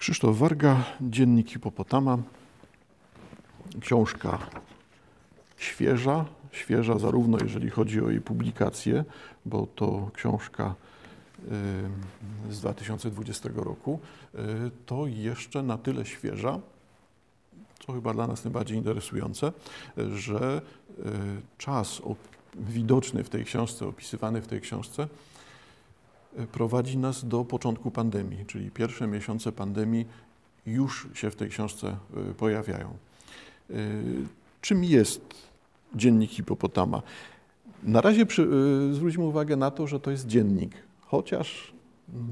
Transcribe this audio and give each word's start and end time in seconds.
Krzysztof 0.00 0.38
Warga, 0.38 0.84
Dziennik 1.00 1.50
Hipopotama. 1.50 2.18
Książka 3.80 4.38
świeża, 5.56 6.24
świeża 6.52 6.98
zarówno 6.98 7.38
jeżeli 7.42 7.70
chodzi 7.70 8.00
o 8.00 8.10
jej 8.10 8.20
publikację, 8.20 9.04
bo 9.46 9.66
to 9.66 10.10
książka 10.14 10.74
z 12.50 12.60
2020 12.60 13.48
roku, 13.54 14.00
y, 14.34 14.38
to 14.86 15.06
jeszcze 15.06 15.62
na 15.62 15.78
tyle 15.78 16.06
świeża, 16.06 16.58
co 17.86 17.92
chyba 17.92 18.14
dla 18.14 18.26
nas 18.26 18.44
najbardziej 18.44 18.78
interesujące, 18.78 19.52
że 20.14 20.62
y, 20.98 21.02
czas 21.58 22.02
widoczny 22.54 23.24
w 23.24 23.28
tej 23.28 23.44
książce, 23.44 23.86
opisywany 23.86 24.42
w 24.42 24.46
tej 24.46 24.60
książce, 24.60 25.02
y, 25.02 25.39
prowadzi 26.52 26.98
nas 26.98 27.24
do 27.28 27.44
początku 27.44 27.90
pandemii, 27.90 28.46
czyli 28.46 28.70
pierwsze 28.70 29.06
miesiące 29.06 29.52
pandemii 29.52 30.06
już 30.66 31.08
się 31.14 31.30
w 31.30 31.36
tej 31.36 31.48
książce 31.48 31.96
pojawiają. 32.38 32.96
Czym 34.60 34.84
jest 34.84 35.50
dziennik 35.94 36.30
hipopotama? 36.30 37.02
Na 37.82 38.00
razie 38.00 38.26
przy, 38.26 38.48
zwróćmy 38.92 39.24
uwagę 39.24 39.56
na 39.56 39.70
to, 39.70 39.86
że 39.86 40.00
to 40.00 40.10
jest 40.10 40.26
dziennik, 40.26 40.72
chociaż 41.00 41.72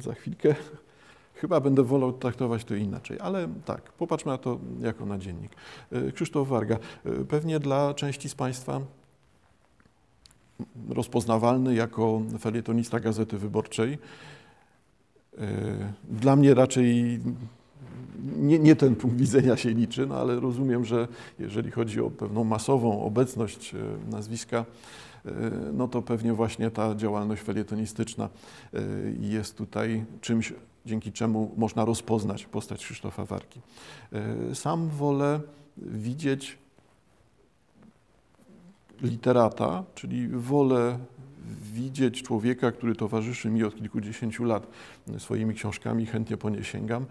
za 0.01 0.15
chwilkę 0.15 0.55
chyba 1.41 1.61
będę 1.61 1.83
wolał 1.83 2.13
traktować 2.13 2.65
to 2.65 2.75
inaczej, 2.75 3.19
ale 3.21 3.49
tak, 3.65 3.93
popatrzmy 3.93 4.33
na 4.33 4.39
to 4.39 4.59
jako 4.81 5.07
na 5.07 5.19
dziennik. 5.19 5.53
Krzysztof 6.15 6.49
Warga, 6.49 6.79
pewnie 7.29 7.61
dla 7.61 7.95
części 7.95 8.29
z 8.29 8.35
Państwa 8.35 8.81
rozpoznawalny 10.89 11.75
jako 11.75 12.23
felietonista 12.39 13.01
Gazety 13.01 13.39
Wyborczej. 13.39 13.99
E, 15.39 15.49
dla 16.11 16.37
mnie 16.37 16.55
raczej 16.55 17.21
nie, 18.37 18.59
nie, 18.59 18.77
ten 18.77 18.97
punkt 18.97 19.17
widzenia 19.17 19.57
się 19.57 19.71
liczy, 19.71 20.07
no 20.07 20.17
ale 20.17 20.41
rozumiem, 20.41 20.85
że 20.85 21.09
jeżeli 21.39 21.71
chodzi 21.71 22.01
o 22.01 22.11
pewną 22.11 22.45
masową 22.45 23.03
obecność 23.03 23.75
nazwiska, 24.11 24.65
no 25.73 25.89
to 25.89 26.03
pewnie 26.03 26.33
właśnie 26.33 26.71
ta 26.71 26.95
działalność 26.95 27.43
felietonistyczna 27.43 28.29
jest 29.21 29.57
tutaj 29.57 30.05
czymś, 30.21 30.53
dzięki 30.87 31.13
czemu 31.13 31.55
można 31.57 31.85
rozpoznać 31.85 32.47
postać 32.47 32.85
Krzysztofa 32.85 33.25
Warki. 33.25 33.61
Sam 34.55 34.89
wolę 34.89 35.41
widzieć 35.77 36.59
literata, 39.03 39.85
czyli 39.95 40.29
wolę 40.29 40.99
widzieć 41.73 42.23
człowieka, 42.23 42.73
który 42.73 42.95
towarzyszy 42.95 43.51
mi 43.51 43.65
od 43.65 43.77
kilkudziesięciu 43.77 44.45
lat 44.45 44.67
swoimi 45.19 45.55
książkami, 45.55 46.07
chętnie 46.07 46.37
po 46.37 46.51
nie 46.51 46.65
sięgam. 46.65 47.07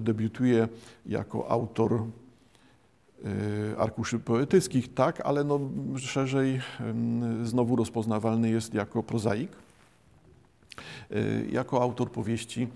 Debiutuje 0.00 0.68
jako 1.06 1.50
autor 1.50 2.02
Y, 3.26 3.78
arkuszy 3.78 4.18
poetyckich, 4.18 4.94
tak, 4.94 5.20
ale 5.20 5.44
no 5.44 5.60
szerzej 5.98 6.60
znowu 7.42 7.76
rozpoznawalny 7.76 8.50
jest 8.50 8.74
jako 8.74 9.02
prozaik, 9.02 9.50
y, 11.10 11.48
jako 11.52 11.82
autor 11.82 12.10
powieści 12.10 12.68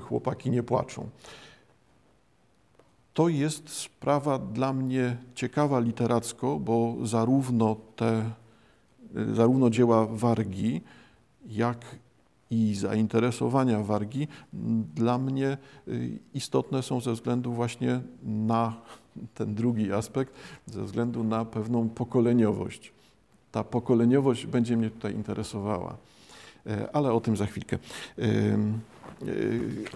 Chłopaki 0.00 0.50
nie 0.50 0.62
płaczą. 0.62 1.08
To 3.14 3.28
jest 3.28 3.68
sprawa 3.68 4.38
dla 4.38 4.72
mnie 4.72 5.16
ciekawa 5.34 5.80
literacko, 5.80 6.58
bo 6.58 6.96
zarówno 7.02 7.76
te, 7.96 8.30
zarówno 9.32 9.70
dzieła 9.70 10.06
Wargi, 10.06 10.80
jak 11.46 11.78
i 12.50 12.74
zainteresowania 12.74 13.82
Wargi 13.82 14.28
dla 14.94 15.18
mnie 15.18 15.56
istotne 16.34 16.82
są 16.82 17.00
ze 17.00 17.12
względu 17.12 17.52
właśnie 17.52 18.00
na 18.22 18.72
ten 19.34 19.54
drugi 19.54 19.92
aspekt 19.92 20.34
ze 20.66 20.84
względu 20.84 21.24
na 21.24 21.44
pewną 21.44 21.88
pokoleniowość. 21.88 22.92
Ta 23.52 23.64
pokoleniowość 23.64 24.46
będzie 24.46 24.76
mnie 24.76 24.90
tutaj 24.90 25.14
interesowała, 25.14 25.96
e, 26.66 26.96
ale 26.96 27.12
o 27.12 27.20
tym 27.20 27.36
za 27.36 27.46
chwilkę. 27.46 27.78
E, 28.18 28.22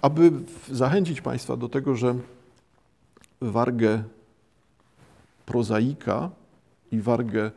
aby 0.02 0.32
zachęcić 0.70 1.20
Państwa 1.20 1.56
do 1.56 1.68
tego, 1.68 1.96
że 1.96 2.14
wargę 3.46 4.02
prozaika 5.46 6.30
i 6.92 7.00
wargę 7.00 7.50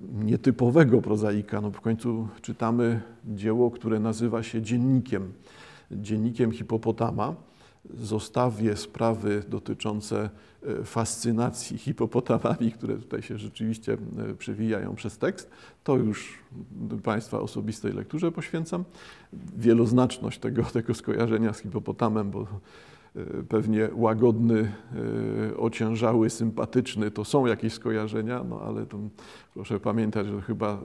nietypowego 0.00 1.02
prozaika, 1.02 1.60
no 1.60 1.70
w 1.70 1.80
końcu 1.80 2.28
czytamy 2.42 3.02
dzieło, 3.24 3.70
które 3.70 4.00
nazywa 4.00 4.42
się 4.42 4.62
dziennikiem, 4.62 5.32
dziennikiem 5.90 6.52
hipopotama, 6.52 7.34
zostawię 7.94 8.76
sprawy 8.76 9.42
dotyczące 9.48 10.30
e, 10.62 10.84
fascynacji 10.84 11.78
hipopotamami, 11.78 12.72
które 12.72 12.96
tutaj 12.96 13.22
się 13.22 13.38
rzeczywiście 13.38 13.92
e, 13.92 14.34
przewijają 14.34 14.94
przez 14.94 15.18
tekst, 15.18 15.50
to 15.84 15.96
już 15.96 16.38
Państwa 17.02 17.40
osobistej 17.40 17.92
lekturze 17.92 18.32
poświęcam. 18.32 18.84
Wieloznaczność 19.56 20.38
tego, 20.38 20.62
tego 20.62 20.94
skojarzenia 20.94 21.52
z 21.52 21.58
hipopotamem, 21.58 22.30
bo 22.30 22.40
e, 22.42 22.46
pewnie 23.48 23.88
łagodny, 23.92 24.72
ociężały, 25.56 26.30
sympatyczny 26.30 27.10
to 27.10 27.24
są 27.24 27.46
jakieś 27.46 27.72
skojarzenia, 27.72 28.44
no 28.44 28.60
ale 28.60 28.86
to 28.86 28.98
proszę 29.54 29.80
pamiętać, 29.80 30.26
że 30.26 30.40
chyba 30.40 30.80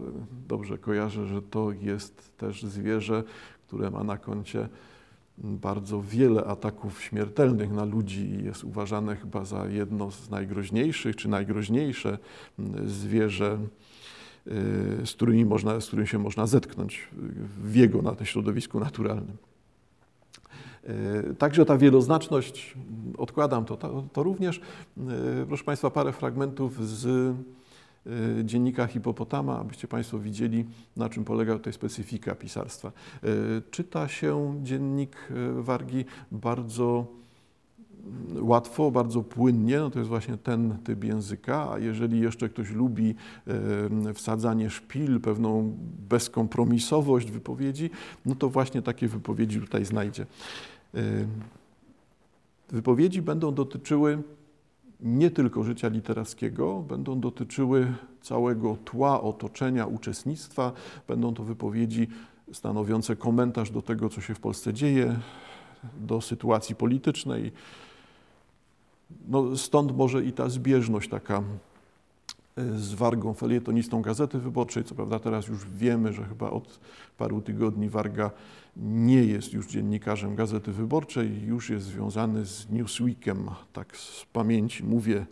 dobrze 0.47 0.77
kojarzę, 0.77 1.25
że 1.25 1.41
to 1.41 1.71
jest 1.71 2.37
też 2.37 2.63
zwierzę, 2.63 3.23
które 3.67 3.91
ma 3.91 4.03
na 4.03 4.17
koncie 4.17 4.69
bardzo 5.43 6.01
wiele 6.01 6.45
ataków 6.45 7.01
śmiertelnych 7.01 7.71
na 7.71 7.85
ludzi 7.85 8.21
i 8.21 8.43
jest 8.43 8.63
uważane 8.63 9.15
chyba 9.15 9.45
za 9.45 9.67
jedno 9.67 10.11
z 10.11 10.29
najgroźniejszych 10.29 11.15
czy 11.15 11.29
najgroźniejsze 11.29 12.17
mm, 12.59 12.89
zwierzę, 12.89 13.59
y, 14.47 14.51
z, 15.05 15.13
którymi 15.13 15.45
można, 15.45 15.81
z 15.81 15.87
którym 15.87 16.07
się 16.07 16.19
można 16.19 16.47
zetknąć 16.47 17.07
w 17.63 17.75
jego 17.75 18.01
na 18.01 18.25
środowisku 18.25 18.79
naturalnym. 18.79 19.48
Y, 21.31 21.35
także 21.35 21.65
ta 21.65 21.77
wieloznaczność, 21.77 22.77
odkładam 23.17 23.65
to, 23.65 23.77
to, 23.77 24.03
to 24.13 24.23
również, 24.23 24.57
y, 24.57 24.61
proszę 25.47 25.63
Państwa, 25.63 25.89
parę 25.89 26.11
fragmentów 26.11 26.87
z 26.87 27.35
Y, 28.07 28.45
dziennika 28.45 28.87
Hipopotama, 28.87 29.59
abyście 29.59 29.87
Państwo 29.87 30.19
widzieli, 30.19 30.65
na 30.97 31.09
czym 31.09 31.25
polega 31.25 31.53
tutaj 31.53 31.73
specyfika 31.73 32.35
pisarstwa. 32.35 32.91
Czyta 33.71 34.07
się 34.07 34.59
dziennik 34.63 35.17
Wargi 35.53 36.05
bardzo 36.31 37.07
łatwo, 38.41 38.91
bardzo 38.91 39.21
płynnie, 39.21 39.79
no 39.79 39.89
to 39.89 39.99
jest 39.99 40.09
właśnie 40.09 40.37
ten 40.37 40.77
typ 40.83 41.03
języka, 41.03 41.71
a 41.71 41.79
jeżeli 41.79 42.19
jeszcze 42.19 42.49
ktoś 42.49 42.71
lubi 42.71 43.15
wsadzanie 44.13 44.69
szpil, 44.69 45.19
pewną 45.19 45.77
bezkompromisowość 46.09 47.31
wypowiedzi, 47.31 47.89
no 48.25 48.35
to 48.35 48.49
właśnie 48.49 48.81
takie 48.81 49.07
wypowiedzi 49.07 49.59
tutaj 49.59 49.85
znajdzie. 49.85 50.25
Wypowiedzi 52.69 53.21
będą 53.21 53.53
dotyczyły 53.53 54.23
nie 55.01 55.31
tylko 55.31 55.63
życia 55.63 55.87
literackiego, 55.87 56.83
będą 56.89 57.19
dotyczyły 57.19 57.93
całego 58.21 58.77
tła, 58.85 59.21
otoczenia, 59.21 59.85
uczestnictwa. 59.85 60.71
Będą 61.07 61.33
to 61.33 61.43
wypowiedzi 61.43 62.07
stanowiące 62.51 63.15
komentarz 63.15 63.71
do 63.71 63.81
tego, 63.81 64.09
co 64.09 64.21
się 64.21 64.35
w 64.35 64.39
Polsce 64.39 64.73
dzieje, 64.73 65.19
do 65.99 66.21
sytuacji 66.21 66.75
politycznej. 66.75 67.51
No, 69.27 69.57
stąd 69.57 69.97
może 69.97 70.25
i 70.25 70.33
ta 70.33 70.49
zbieżność 70.49 71.09
taka 71.09 71.43
z 72.75 72.93
Wargą, 72.93 73.33
felietonistą 73.33 74.01
Gazety 74.01 74.39
Wyborczej. 74.39 74.83
Co 74.83 74.95
prawda 74.95 75.19
teraz 75.19 75.47
już 75.47 75.65
wiemy, 75.65 76.13
że 76.13 76.25
chyba 76.25 76.49
od 76.49 76.79
paru 77.17 77.41
tygodni 77.41 77.89
Warga 77.89 78.31
nie 78.77 79.25
jest 79.25 79.53
już 79.53 79.67
dziennikarzem 79.67 80.35
Gazety 80.35 80.71
Wyborczej, 80.71 81.43
już 81.43 81.69
jest 81.69 81.85
związany 81.85 82.45
z 82.45 82.69
Newsweekiem. 82.69 83.49
Tak 83.73 83.97
z 83.97 84.25
pamięci 84.33 84.83
mówię, 84.83 85.25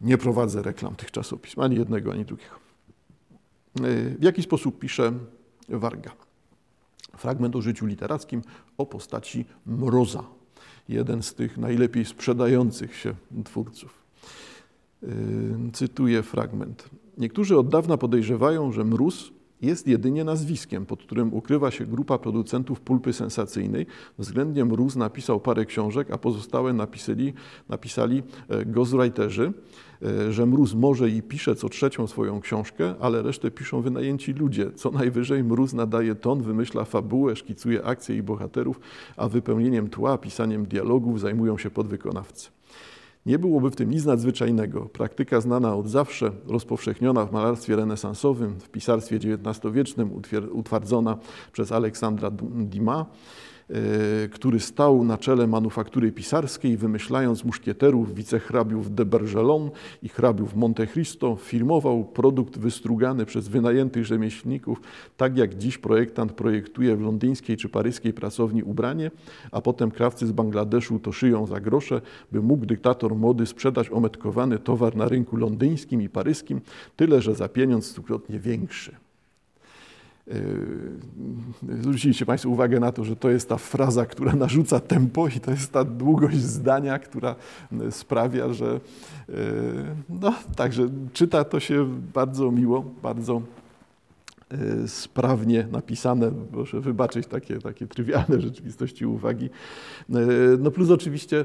nie 0.00 0.18
prowadzę 0.18 0.62
reklam 0.62 0.96
tych 0.96 1.10
czasopism, 1.10 1.60
ani 1.60 1.76
jednego, 1.76 2.12
ani 2.12 2.24
drugiego. 2.24 2.54
W 4.18 4.22
jaki 4.22 4.42
sposób 4.42 4.78
pisze 4.78 5.12
Warga? 5.68 6.10
Fragment 7.16 7.56
o 7.56 7.62
życiu 7.62 7.86
literackim 7.86 8.42
o 8.78 8.86
postaci 8.86 9.44
Mroza. 9.66 10.24
Jeden 10.88 11.22
z 11.22 11.34
tych 11.34 11.58
najlepiej 11.58 12.04
sprzedających 12.04 12.96
się 12.96 13.14
twórców. 13.44 14.00
Cytuję 15.72 16.22
fragment. 16.22 16.90
Niektórzy 17.18 17.58
od 17.58 17.68
dawna 17.68 17.96
podejrzewają, 17.96 18.72
że 18.72 18.84
mróz 18.84 19.32
jest 19.62 19.86
jedynie 19.86 20.24
nazwiskiem, 20.24 20.86
pod 20.86 21.02
którym 21.02 21.34
ukrywa 21.34 21.70
się 21.70 21.86
grupa 21.86 22.18
producentów 22.18 22.80
pulpy 22.80 23.12
sensacyjnej. 23.12 23.86
Względnie 24.18 24.64
Mróz 24.64 24.96
napisał 24.96 25.40
parę 25.40 25.64
książek, 25.66 26.10
a 26.10 26.18
pozostałe 26.18 26.72
napisali, 26.72 27.32
napisali 27.68 28.22
e, 28.48 28.64
ghostwriterzy, 28.64 29.52
e, 30.02 30.32
że 30.32 30.46
Mróz 30.46 30.74
może 30.74 31.10
i 31.10 31.22
pisze 31.22 31.54
co 31.54 31.68
trzecią 31.68 32.06
swoją 32.06 32.40
książkę, 32.40 32.94
ale 33.00 33.22
resztę 33.22 33.50
piszą 33.50 33.82
wynajęci 33.82 34.32
ludzie. 34.32 34.72
Co 34.72 34.90
najwyżej 34.90 35.44
Mróz 35.44 35.72
nadaje 35.72 36.14
ton, 36.14 36.42
wymyśla 36.42 36.84
fabułę, 36.84 37.36
szkicuje 37.36 37.84
akcje 37.84 38.16
i 38.16 38.22
bohaterów, 38.22 38.80
a 39.16 39.28
wypełnieniem 39.28 39.88
tła, 39.88 40.18
pisaniem 40.18 40.66
dialogów 40.66 41.20
zajmują 41.20 41.58
się 41.58 41.70
podwykonawcy. 41.70 42.59
Nie 43.26 43.38
byłoby 43.38 43.70
w 43.70 43.76
tym 43.76 43.90
nic 43.90 44.04
nadzwyczajnego. 44.04 44.80
Praktyka 44.80 45.40
znana 45.40 45.74
od 45.74 45.88
zawsze, 45.88 46.32
rozpowszechniona 46.46 47.26
w 47.26 47.32
malarstwie 47.32 47.76
renesansowym, 47.76 48.60
w 48.60 48.68
pisarstwie 48.68 49.16
XIX-wiecznym, 49.16 50.10
utwardzona 50.52 51.18
przez 51.52 51.72
Aleksandra 51.72 52.30
Dumas, 52.30 53.06
który 54.30 54.60
stał 54.60 55.04
na 55.04 55.18
czele 55.18 55.46
manufaktury 55.46 56.12
pisarskiej, 56.12 56.76
wymyślając 56.76 57.44
muszkieterów, 57.44 58.14
wicehrabiów 58.14 58.94
de 58.94 59.04
Bergelon 59.04 59.70
i 60.02 60.08
hrabiów 60.08 60.56
Monte 60.56 60.86
Cristo, 60.86 61.36
firmował 61.36 62.04
produkt 62.04 62.58
wystrugany 62.58 63.26
przez 63.26 63.48
wynajętych 63.48 64.04
rzemieślników, 64.04 64.80
tak 65.16 65.36
jak 65.36 65.54
dziś 65.54 65.78
projektant 65.78 66.32
projektuje 66.32 66.96
w 66.96 67.00
londyńskiej 67.00 67.56
czy 67.56 67.68
paryskiej 67.68 68.12
pracowni 68.12 68.62
ubranie, 68.62 69.10
a 69.52 69.60
potem 69.60 69.90
krawcy 69.90 70.26
z 70.26 70.32
Bangladeszu 70.32 70.98
to 70.98 71.12
szyją 71.12 71.46
za 71.46 71.60
grosze, 71.60 72.00
by 72.32 72.42
mógł 72.42 72.66
dyktator 72.66 73.14
mody 73.16 73.46
sprzedać 73.46 73.90
ometkowany 73.90 74.58
towar 74.58 74.96
na 74.96 75.08
rynku 75.08 75.36
londyńskim 75.36 76.02
i 76.02 76.08
paryskim, 76.08 76.60
tyle 76.96 77.22
że 77.22 77.34
za 77.34 77.48
pieniądz 77.48 77.86
stukrotnie 77.86 78.38
większy. 78.38 79.09
Yy, 80.30 81.76
zwróciliście 81.80 82.26
Państwo 82.26 82.50
uwagę 82.50 82.80
na 82.80 82.92
to, 82.92 83.04
że 83.04 83.16
to 83.16 83.30
jest 83.30 83.48
ta 83.48 83.56
fraza, 83.56 84.06
która 84.06 84.32
narzuca 84.32 84.80
tempo 84.80 85.28
i 85.28 85.40
to 85.40 85.50
jest 85.50 85.72
ta 85.72 85.84
długość 85.84 86.38
zdania, 86.38 86.98
która 86.98 87.36
yy, 87.72 87.92
sprawia, 87.92 88.52
że 88.52 88.80
yy, 89.28 89.34
no, 90.08 90.34
także 90.56 90.88
czyta 91.12 91.44
to 91.44 91.60
się 91.60 91.86
bardzo 92.14 92.50
miło, 92.50 92.84
bardzo 93.02 93.42
sprawnie 94.86 95.66
napisane. 95.72 96.32
Proszę 96.52 96.80
wybaczyć 96.80 97.26
takie, 97.26 97.58
takie 97.58 97.86
trywialne 97.86 98.40
rzeczywistości 98.40 99.06
uwagi. 99.06 99.50
No 100.58 100.70
plus 100.70 100.90
oczywiście 100.90 101.44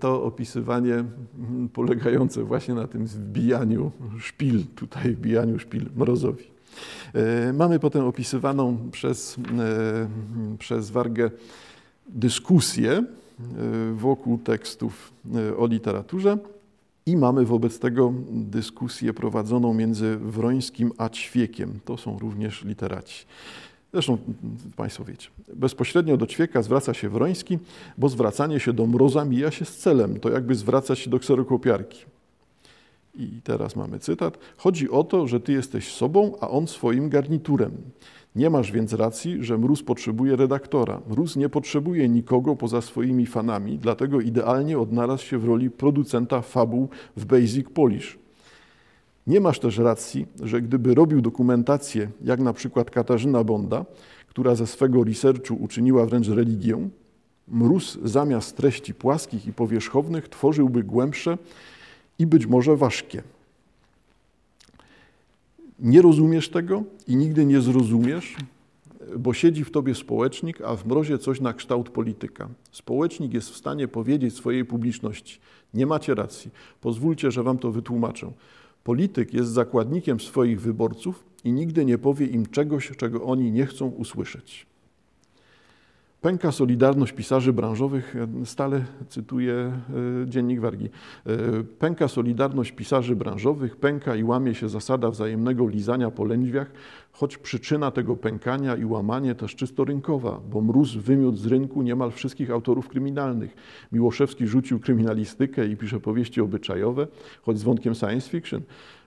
to 0.00 0.22
opisywanie 0.22 0.94
mm, 0.94 1.68
polegające 1.72 2.42
właśnie 2.42 2.74
na 2.74 2.86
tym 2.86 3.06
wbijaniu 3.06 3.92
szpil, 4.18 4.64
tutaj 4.74 5.12
wbijaniu 5.12 5.58
szpil 5.58 5.86
mrozowi. 5.96 6.44
E, 7.14 7.52
mamy 7.52 7.78
potem 7.78 8.04
opisywaną 8.04 8.78
przez, 8.92 9.36
e, 9.38 10.56
przez 10.58 10.90
Wargę 10.90 11.30
dyskusję 12.08 12.90
e, 12.92 13.04
wokół 13.94 14.38
tekstów 14.38 15.12
o 15.58 15.66
literaturze 15.66 16.38
i 17.06 17.16
mamy 17.16 17.44
wobec 17.44 17.78
tego 17.78 18.12
dyskusję 18.30 19.14
prowadzoną 19.14 19.74
między 19.74 20.16
Wrońskim 20.16 20.92
a 20.98 21.08
Ćwiekiem. 21.08 21.80
To 21.84 21.96
są 21.96 22.18
również 22.18 22.64
literaci. 22.64 23.26
Zresztą 23.92 24.18
Państwo 24.76 25.04
wiecie, 25.04 25.28
bezpośrednio 25.54 26.16
do 26.16 26.26
ćwieka 26.26 26.62
zwraca 26.62 26.94
się 26.94 27.08
Wroński, 27.08 27.58
bo 27.98 28.08
zwracanie 28.08 28.60
się 28.60 28.72
do 28.72 28.86
mroza 28.86 29.24
mija 29.24 29.50
się 29.50 29.64
z 29.64 29.76
celem. 29.76 30.20
To 30.20 30.30
jakby 30.30 30.54
zwracać 30.54 30.98
się 30.98 31.10
do 31.10 31.18
kserokopiarki. 31.18 32.04
I 33.20 33.42
teraz 33.42 33.76
mamy 33.76 33.98
cytat. 33.98 34.38
Chodzi 34.56 34.90
o 34.90 35.04
to, 35.04 35.26
że 35.26 35.40
ty 35.40 35.52
jesteś 35.52 35.92
sobą, 35.92 36.32
a 36.40 36.50
on 36.50 36.66
swoim 36.66 37.08
garniturem. 37.08 37.72
Nie 38.36 38.50
masz 38.50 38.72
więc 38.72 38.92
racji, 38.92 39.44
że 39.44 39.58
mróz 39.58 39.82
potrzebuje 39.82 40.36
redaktora. 40.36 41.00
Mróz 41.08 41.36
nie 41.36 41.48
potrzebuje 41.48 42.08
nikogo 42.08 42.56
poza 42.56 42.80
swoimi 42.80 43.26
fanami, 43.26 43.78
dlatego 43.78 44.20
idealnie 44.20 44.78
odnalazł 44.78 45.24
się 45.24 45.38
w 45.38 45.44
roli 45.44 45.70
producenta 45.70 46.40
fabuł 46.40 46.88
w 47.16 47.24
Basic 47.24 47.68
Polish. 47.74 48.18
Nie 49.26 49.40
masz 49.40 49.60
też 49.60 49.78
racji, 49.78 50.26
że 50.42 50.62
gdyby 50.62 50.94
robił 50.94 51.20
dokumentację, 51.20 52.10
jak 52.24 52.40
na 52.40 52.52
przykład 52.52 52.90
Katarzyna 52.90 53.44
Bonda, 53.44 53.84
która 54.28 54.54
ze 54.54 54.66
swego 54.66 55.04
researchu 55.04 55.54
uczyniła 55.54 56.06
wręcz 56.06 56.28
religię, 56.28 56.88
mróz 57.48 57.98
zamiast 58.04 58.56
treści 58.56 58.94
płaskich 58.94 59.46
i 59.46 59.52
powierzchownych 59.52 60.28
tworzyłby 60.28 60.82
głębsze, 60.82 61.38
i 62.20 62.26
być 62.26 62.46
może 62.46 62.76
ważkie. 62.76 63.22
Nie 65.78 66.02
rozumiesz 66.02 66.48
tego 66.48 66.84
i 67.08 67.16
nigdy 67.16 67.46
nie 67.46 67.60
zrozumiesz, 67.60 68.36
bo 69.18 69.34
siedzi 69.34 69.64
w 69.64 69.70
tobie 69.70 69.94
społecznik, 69.94 70.60
a 70.60 70.76
w 70.76 70.86
mrozie 70.86 71.18
coś 71.18 71.40
na 71.40 71.52
kształt 71.52 71.90
polityka. 71.90 72.48
Społecznik 72.72 73.34
jest 73.34 73.50
w 73.50 73.56
stanie 73.56 73.88
powiedzieć 73.88 74.34
swojej 74.34 74.64
publiczności: 74.64 75.40
Nie 75.74 75.86
macie 75.86 76.14
racji, 76.14 76.50
pozwólcie, 76.80 77.30
że 77.30 77.42
wam 77.42 77.58
to 77.58 77.72
wytłumaczę. 77.72 78.32
Polityk 78.84 79.34
jest 79.34 79.50
zakładnikiem 79.50 80.20
swoich 80.20 80.60
wyborców 80.60 81.24
i 81.44 81.52
nigdy 81.52 81.84
nie 81.84 81.98
powie 81.98 82.26
im 82.26 82.46
czegoś, 82.46 82.92
czego 82.96 83.24
oni 83.24 83.52
nie 83.52 83.66
chcą 83.66 83.86
usłyszeć. 83.86 84.69
Pęka 86.20 86.52
solidarność 86.52 87.12
pisarzy 87.12 87.52
branżowych, 87.52 88.14
stale 88.44 88.84
cytuję 89.08 89.54
e, 89.54 90.28
dziennik 90.28 90.60
Wargi. 90.60 90.84
E, 91.26 91.36
pęka 91.78 92.08
solidarność 92.08 92.72
pisarzy 92.72 93.16
branżowych, 93.16 93.76
pęka 93.76 94.16
i 94.16 94.24
łamie 94.24 94.54
się 94.54 94.68
zasada 94.68 95.10
wzajemnego 95.10 95.68
lizania 95.68 96.10
po 96.10 96.24
lędźwiach, 96.24 96.70
choć 97.12 97.38
przyczyna 97.38 97.90
tego 97.90 98.16
pękania 98.16 98.76
i 98.76 98.84
łamanie 98.84 99.34
też 99.34 99.56
czysto 99.56 99.84
rynkowa, 99.84 100.40
bo 100.50 100.60
mróz 100.60 100.94
wymiótł 100.94 101.38
z 101.38 101.46
rynku 101.46 101.82
niemal 101.82 102.10
wszystkich 102.10 102.50
autorów 102.50 102.88
kryminalnych. 102.88 103.54
Miłoszewski 103.92 104.46
rzucił 104.46 104.80
kryminalistykę 104.80 105.66
i 105.66 105.76
pisze 105.76 106.00
powieści 106.00 106.40
obyczajowe, 106.40 107.06
choć 107.42 107.58
z 107.58 107.62
wątkiem 107.62 107.94
science 107.94 108.30
fiction. 108.30 108.62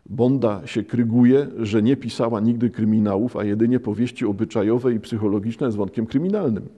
Bonda 0.06 0.68
się 0.68 0.84
kryguje, 0.84 1.48
że 1.58 1.82
nie 1.82 1.98
pisała 1.98 2.40
nigdy 2.40 2.70
kryminałów, 2.70 3.38
a 3.38 3.44
jedynie 3.44 3.80
powieści 3.80 4.26
obyczajowe 4.26 4.94
i 4.94 5.00
psychologiczne 5.00 5.72
z 5.72 5.76
wątkiem 5.76 6.06
kryminalnym. 6.06 6.70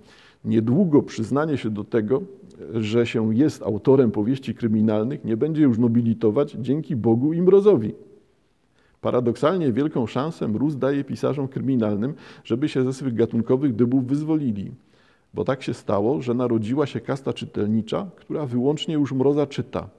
Niedługo 0.45 1.01
przyznanie 1.01 1.57
się 1.57 1.69
do 1.69 1.83
tego, 1.83 2.21
że 2.73 3.05
się 3.05 3.35
jest 3.35 3.63
autorem 3.63 4.11
powieści 4.11 4.55
kryminalnych, 4.55 5.25
nie 5.25 5.37
będzie 5.37 5.61
już 5.61 5.77
nobilitować 5.77 6.51
dzięki 6.51 6.95
Bogu 6.95 7.33
i 7.33 7.41
Mrozowi. 7.41 7.93
Paradoksalnie 9.01 9.71
wielką 9.71 10.07
szansę 10.07 10.47
Mróz 10.47 10.77
daje 10.77 11.03
pisarzom 11.03 11.47
kryminalnym, 11.47 12.13
żeby 12.43 12.69
się 12.69 12.83
ze 12.83 12.93
swych 12.93 13.15
gatunkowych 13.15 13.75
dybów 13.75 14.07
wyzwolili. 14.07 14.71
Bo 15.33 15.43
tak 15.43 15.63
się 15.63 15.73
stało, 15.73 16.21
że 16.21 16.33
narodziła 16.33 16.85
się 16.85 16.99
kasta 16.99 17.33
czytelnicza, 17.33 18.07
która 18.15 18.45
wyłącznie 18.45 18.93
już 18.93 19.11
Mroza 19.11 19.47
czyta. 19.47 19.89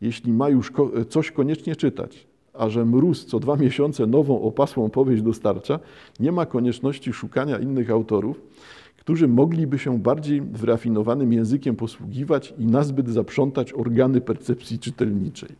Jeśli 0.00 0.32
ma 0.32 0.48
już 0.48 0.72
coś 1.08 1.30
koniecznie 1.30 1.76
czytać, 1.76 2.26
a 2.52 2.68
że 2.68 2.84
Mróz 2.84 3.26
co 3.26 3.40
dwa 3.40 3.56
miesiące 3.56 4.06
nową 4.06 4.42
opasłą 4.42 4.90
powieść 4.90 5.22
dostarcza, 5.22 5.80
nie 6.20 6.32
ma 6.32 6.46
konieczności 6.46 7.12
szukania 7.12 7.58
innych 7.58 7.90
autorów, 7.90 8.40
którzy 9.04 9.28
mogliby 9.28 9.78
się 9.78 9.98
bardziej 9.98 10.40
wyrafinowanym 10.40 11.32
językiem 11.32 11.76
posługiwać 11.76 12.54
i 12.58 12.66
nazbyt 12.66 13.08
zaprzątać 13.08 13.72
organy 13.72 14.20
percepcji 14.20 14.78
czytelniczej. 14.78 15.48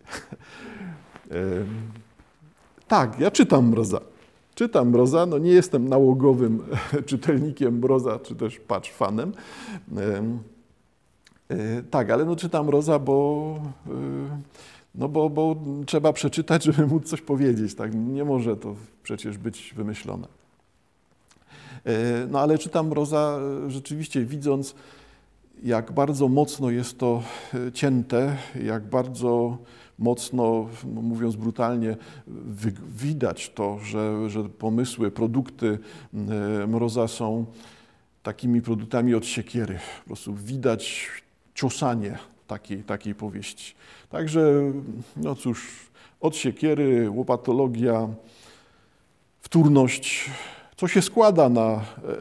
tak, 2.89 3.21
ja 3.21 3.31
czytam 3.31 3.69
Mroza. 3.69 4.01
Czytam 4.55 4.89
Mroza, 4.89 5.27
no 5.27 5.39
nie 5.39 5.51
jestem 5.51 5.89
nałogowym 5.89 6.63
czytelnikiem 7.07 7.79
Mroza, 7.79 8.19
czy 8.19 8.35
też 8.35 8.61
patch 8.61 8.93
fanem. 8.93 9.33
E, 11.51 11.83
tak, 11.91 12.11
ale 12.11 12.25
no 12.25 12.37
czytam 12.37 12.67
Mroza, 12.67 12.99
bo, 12.99 13.59
e, 13.87 13.91
no 14.95 15.09
bo, 15.09 15.31
bo 15.31 15.57
trzeba 15.87 16.13
przeczytać, 16.13 16.65
żeby 16.65 16.87
móc 16.87 17.09
coś 17.09 17.21
powiedzieć. 17.21 17.75
Tak? 17.75 17.95
Nie 17.95 18.25
może 18.25 18.57
to 18.57 18.75
przecież 19.03 19.39
być 19.39 19.75
wymyślone. 19.77 20.44
E, 21.85 22.27
no 22.31 22.41
ale 22.41 22.59
czytam 22.59 22.89
Mroza 22.89 23.39
e, 23.67 23.71
rzeczywiście 23.71 24.25
widząc, 24.25 24.75
jak 25.63 25.93
bardzo 25.93 26.29
mocno 26.29 26.71
jest 26.71 26.99
to 26.99 27.23
e, 27.55 27.73
cięte, 27.73 28.37
jak 28.65 28.83
bardzo 28.83 29.59
mocno, 29.99 30.69
no 30.95 31.03
mówiąc 31.03 31.37
brutalnie, 31.37 31.97
widać 32.97 33.51
to, 33.51 33.79
że, 33.79 34.31
że 34.31 34.45
pomysły, 34.45 35.11
produkty 35.11 35.79
Mroza 36.69 37.09
są 37.09 37.47
takimi 38.23 38.63
produktami 38.63 39.15
od 39.15 39.27
siekiery. 39.27 39.79
Po 40.01 40.07
prostu 40.07 40.35
widać 40.35 41.09
ciosanie 41.55 42.19
takiej, 42.47 42.83
takiej 42.83 43.15
powieści. 43.15 43.75
Także, 44.11 44.73
no 45.17 45.35
cóż, 45.35 45.91
od 46.21 46.37
siekiery, 46.37 47.11
łopatologia, 47.11 48.09
wtórność, 49.41 50.31
co 50.85 50.89
się 50.89 51.03
składa 51.03 51.49
na 51.49 51.63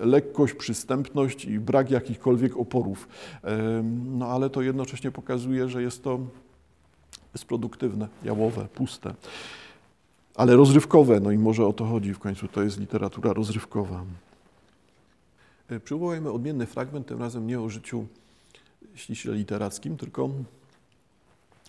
e, 0.01 0.05
lekkość, 0.05 0.53
przystępność 0.53 1.45
i 1.45 1.59
brak 1.59 1.91
jakichkolwiek 1.91 2.57
oporów. 2.57 3.07
No 4.05 4.27
ale 4.27 4.49
to 4.49 4.61
jednocześnie 4.61 5.11
pokazuje, 5.11 5.69
że 5.69 5.81
jest 5.81 6.03
to 6.03 6.19
bezproduktywne, 7.33 8.07
jałowe, 8.23 8.67
puste. 8.75 9.13
ale 10.35 10.55
rozrywkowe, 10.55 11.19
no 11.19 11.31
i 11.31 11.37
może 11.37 11.65
o 11.65 11.73
to 11.73 11.85
chodzi 11.85 12.13
w 12.13 12.19
końcu, 12.19 12.47
to 12.47 12.63
jest 12.63 12.79
literatura 12.79 13.33
rozrywkowa. 13.33 14.03
E, 15.69 15.79
przywołajmy 15.79 16.31
odmienny 16.31 16.65
fragment, 16.65 17.07
tym 17.07 17.19
razem 17.19 17.47
nie 17.47 17.61
o 17.61 17.69
życiu 17.69 18.05
ściśle 18.95 19.33
literackim, 19.33 19.97
tylko 19.97 20.29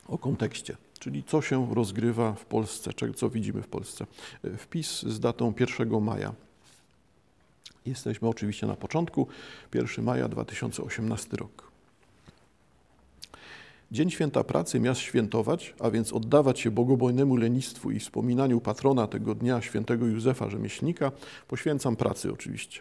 o 0.09 0.19
kontekście, 0.19 0.77
czyli 0.99 1.25
co 1.25 1.43
się 1.43 1.75
rozgrywa 1.75 2.33
w 2.33 2.45
Polsce, 2.45 2.91
co 3.17 3.31
widzimy 3.31 3.63
w 3.63 3.69
Polsce. 3.69 4.07
E, 4.45 4.57
wpis 4.57 5.03
z 5.03 5.21
datą 5.21 5.53
1 5.61 6.01
maja. 6.01 6.45
Jesteśmy 7.87 8.29
oczywiście 8.29 8.67
na 8.67 8.77
początku, 8.77 9.27
1 9.75 10.05
maja 10.05 10.29
2018 10.29 11.37
rok. 11.37 11.71
Dzień 13.93 14.11
Święta 14.11 14.45
Pracy 14.45 14.81
miast 14.81 15.01
świętować, 15.01 15.75
a 15.81 15.91
więc 15.91 16.13
oddawać 16.13 16.61
się 16.61 16.71
bogobojnemu 16.71 17.37
lenistwu 17.37 17.91
i 17.91 18.01
wspominaniu 18.01 18.61
patrona 18.61 19.07
tego 19.07 19.35
dnia, 19.35 19.63
świętego 19.63 20.07
Józefa 20.07 20.51
Rzemieślnika, 20.51 21.13
poświęcam 21.49 21.97
pracy 21.97 22.33
oczywiście. 22.33 22.81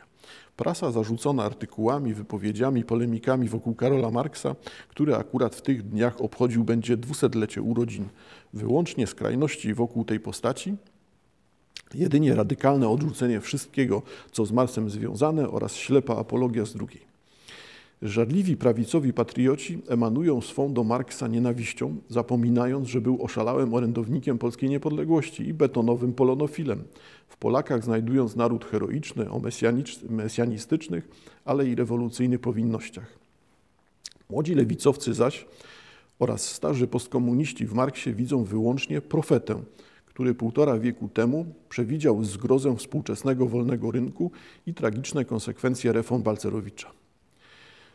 Prasa 0.57 0.91
zarzucona 0.91 1.43
artykułami, 1.43 2.13
wypowiedziami, 2.13 2.83
polemikami 2.83 3.49
wokół 3.49 3.75
Karola 3.75 4.11
Marksa, 4.11 4.55
który 4.87 5.15
akurat 5.15 5.55
w 5.55 5.61
tych 5.61 5.89
dniach 5.89 6.21
obchodził 6.21 6.63
będzie 6.63 6.97
dwusetlecie 6.97 7.61
urodzin. 7.61 8.09
Wyłącznie 8.53 9.07
skrajności 9.07 9.73
wokół 9.73 10.05
tej 10.05 10.19
postaci, 10.19 10.75
jedynie 11.93 12.35
radykalne 12.35 12.89
odrzucenie 12.89 13.41
wszystkiego, 13.41 14.01
co 14.31 14.45
z 14.45 14.51
Marsem 14.51 14.89
związane 14.89 15.49
oraz 15.49 15.75
ślepa 15.75 16.15
apologia 16.15 16.65
z 16.65 16.73
drugiej. 16.73 17.13
Żarliwi 18.01 18.57
prawicowi 18.57 19.13
patrioci 19.13 19.81
emanują 19.87 20.41
swą 20.41 20.73
do 20.73 20.83
Marksa 20.83 21.27
nienawiścią, 21.27 21.95
zapominając, 22.09 22.87
że 22.87 23.01
był 23.01 23.23
oszalałym 23.23 23.73
orędownikiem 23.73 24.37
polskiej 24.37 24.69
niepodległości 24.69 25.47
i 25.47 25.53
betonowym 25.53 26.13
polonofilem. 26.13 26.83
W 27.27 27.37
Polakach 27.37 27.83
znajdując 27.83 28.35
naród 28.35 28.65
heroiczny 28.65 29.31
o 29.31 29.41
mesjanistycznych, 30.09 31.07
ale 31.45 31.67
i 31.67 31.75
rewolucyjnych 31.75 32.39
powinnościach. 32.39 33.17
Młodzi 34.29 34.55
lewicowcy 34.55 35.13
zaś 35.13 35.45
oraz 36.19 36.49
starzy 36.49 36.87
postkomuniści 36.87 37.65
w 37.65 37.73
Marksie 37.73 38.13
widzą 38.13 38.43
wyłącznie 38.43 39.01
profetę, 39.01 39.61
który 40.13 40.35
półtora 40.35 40.79
wieku 40.79 41.09
temu 41.09 41.45
przewidział 41.69 42.23
zgrozę 42.23 42.75
współczesnego 42.75 43.45
wolnego 43.45 43.91
rynku 43.91 44.31
i 44.67 44.73
tragiczne 44.73 45.25
konsekwencje 45.25 45.93
reform 45.93 46.23
Balcerowicza. 46.23 46.91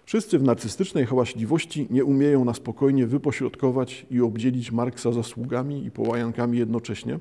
Wszyscy 0.04 0.38
w 0.38 0.42
narcystycznej 0.42 1.06
hałaśliwości 1.06 1.86
nie 1.90 2.04
umieją 2.04 2.44
na 2.44 2.54
spokojnie 2.54 3.06
wypośrodkować 3.06 4.06
i 4.10 4.20
obdzielić 4.20 4.72
Marksa 4.72 5.12
zasługami 5.12 5.84
i 5.84 5.90
połajankami 5.90 6.58
jednocześnie, 6.58 7.18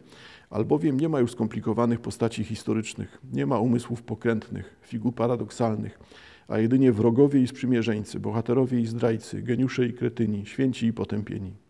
albowiem 0.49 0.99
nie 0.99 1.09
ma 1.09 1.19
już 1.19 1.31
skomplikowanych 1.31 1.99
postaci 1.99 2.43
historycznych, 2.43 3.21
nie 3.33 3.45
ma 3.45 3.59
umysłów 3.59 4.03
pokrętnych, 4.03 4.75
figur 4.81 5.13
paradoksalnych, 5.13 5.99
a 6.47 6.59
jedynie 6.59 6.91
wrogowie 6.91 7.41
i 7.41 7.47
sprzymierzeńcy, 7.47 8.19
bohaterowie 8.19 8.79
i 8.79 8.85
zdrajcy, 8.85 9.41
geniusze 9.41 9.85
i 9.85 9.93
kretyni, 9.93 10.45
święci 10.45 10.85
i 10.85 10.93
potępieni. 10.93 11.66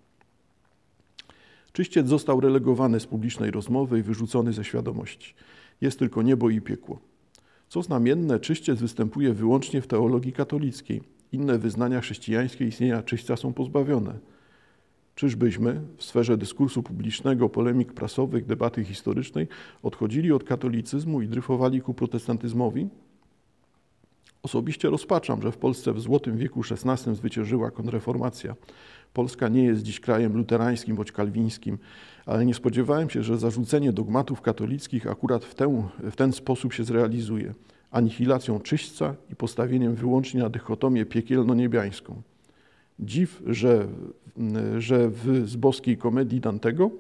Czyściec 1.78 2.08
został 2.08 2.40
relegowany 2.40 3.00
z 3.00 3.08
publicznej 3.08 3.52
rozmowy 3.52 4.00
i 4.00 4.02
wyrzucony 4.02 4.54
ze 4.54 4.64
świadomości. 4.64 5.34
Jest 5.82 6.00
tylko 6.00 6.22
niebo 6.22 6.50
i 6.50 6.62
piekło. 6.62 7.00
Co 7.68 7.82
znamienne, 7.82 8.40
czyściec 8.40 8.80
występuje 8.80 9.34
wyłącznie 9.34 9.82
w 9.82 9.88
teologii 9.88 10.34
katolickiej. 10.34 11.02
Inne 11.32 11.58
wyznania 11.58 12.02
chrześcijańskie 12.02 12.68
istnienia 12.68 13.04
czyśćca 13.04 13.36
są 13.36 13.54
pozbawione. 13.54 14.14
Czyżbyśmy 15.16 15.82
w 15.98 16.04
sferze 16.04 16.38
dyskursu 16.38 16.84
publicznego, 16.84 17.50
polemik 17.50 17.94
prasowych, 17.94 18.46
debaty 18.46 18.84
historycznej 18.84 19.48
odchodzili 19.84 20.32
od 20.32 20.44
katolicyzmu 20.44 21.22
i 21.22 21.28
dryfowali 21.28 21.82
ku 21.82 21.94
protestantyzmowi? 21.94 22.88
Osobiście 24.44 24.90
rozpaczam, 24.90 25.42
że 25.42 25.52
w 25.52 25.58
Polsce 25.58 25.94
w 25.94 26.00
złotym 26.00 26.38
wieku 26.38 26.62
XVI 26.72 27.16
zwyciężyła 27.16 27.72
konreformacja. 27.72 28.56
Polska 29.14 29.48
nie 29.48 29.64
jest 29.64 29.84
dziś 29.84 30.00
krajem 30.00 30.38
luterańskim 30.38 30.96
bądź 30.96 31.12
kalwińskim, 31.12 31.78
ale 32.26 32.46
nie 32.46 32.54
spodziewałem 32.54 33.10
się, 33.10 33.24
że 33.24 33.38
zarzucenie 33.38 33.94
dogmatów 33.94 34.42
katolickich 34.42 35.08
akurat 35.08 35.46
w 35.46 35.56
ten, 35.56 35.84
w 36.12 36.16
ten 36.16 36.34
sposób 36.34 36.74
się 36.74 36.84
zrealizuje. 36.84 37.54
Anihilacją 37.92 38.60
czyśćca 38.60 39.16
i 39.32 39.36
postawieniem 39.36 39.96
wyłącznie 39.96 40.40
na 40.40 40.50
dychotomię 40.50 41.06
piekielno-niebiańską. 41.06 42.22
Dziw, 43.00 43.44
że, 43.46 43.88
że 44.78 45.10
w, 45.10 45.50
z 45.50 45.56
boskiej 45.56 45.98
komedii 45.98 46.40
Dantego 46.40 46.92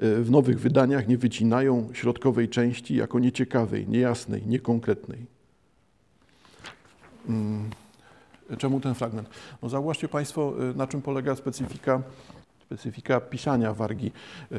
w 0.00 0.30
nowych 0.30 0.60
wydaniach 0.60 1.08
nie 1.08 1.18
wycinają 1.18 1.88
środkowej 1.92 2.48
części 2.48 2.94
jako 2.94 3.18
nieciekawej, 3.18 3.88
niejasnej, 3.88 4.46
niekonkretnej. 4.46 5.26
Mm. 7.28 7.70
Czemu 8.58 8.80
ten 8.80 8.94
fragment? 8.94 9.28
No 9.62 9.68
zauważcie 9.68 10.08
Państwo, 10.08 10.54
y, 10.70 10.74
na 10.74 10.86
czym 10.86 11.02
polega 11.02 11.36
specyfika, 11.36 12.02
specyfika 12.66 13.20
pisania 13.20 13.74
wargi. 13.74 14.12
Y, 14.52 14.56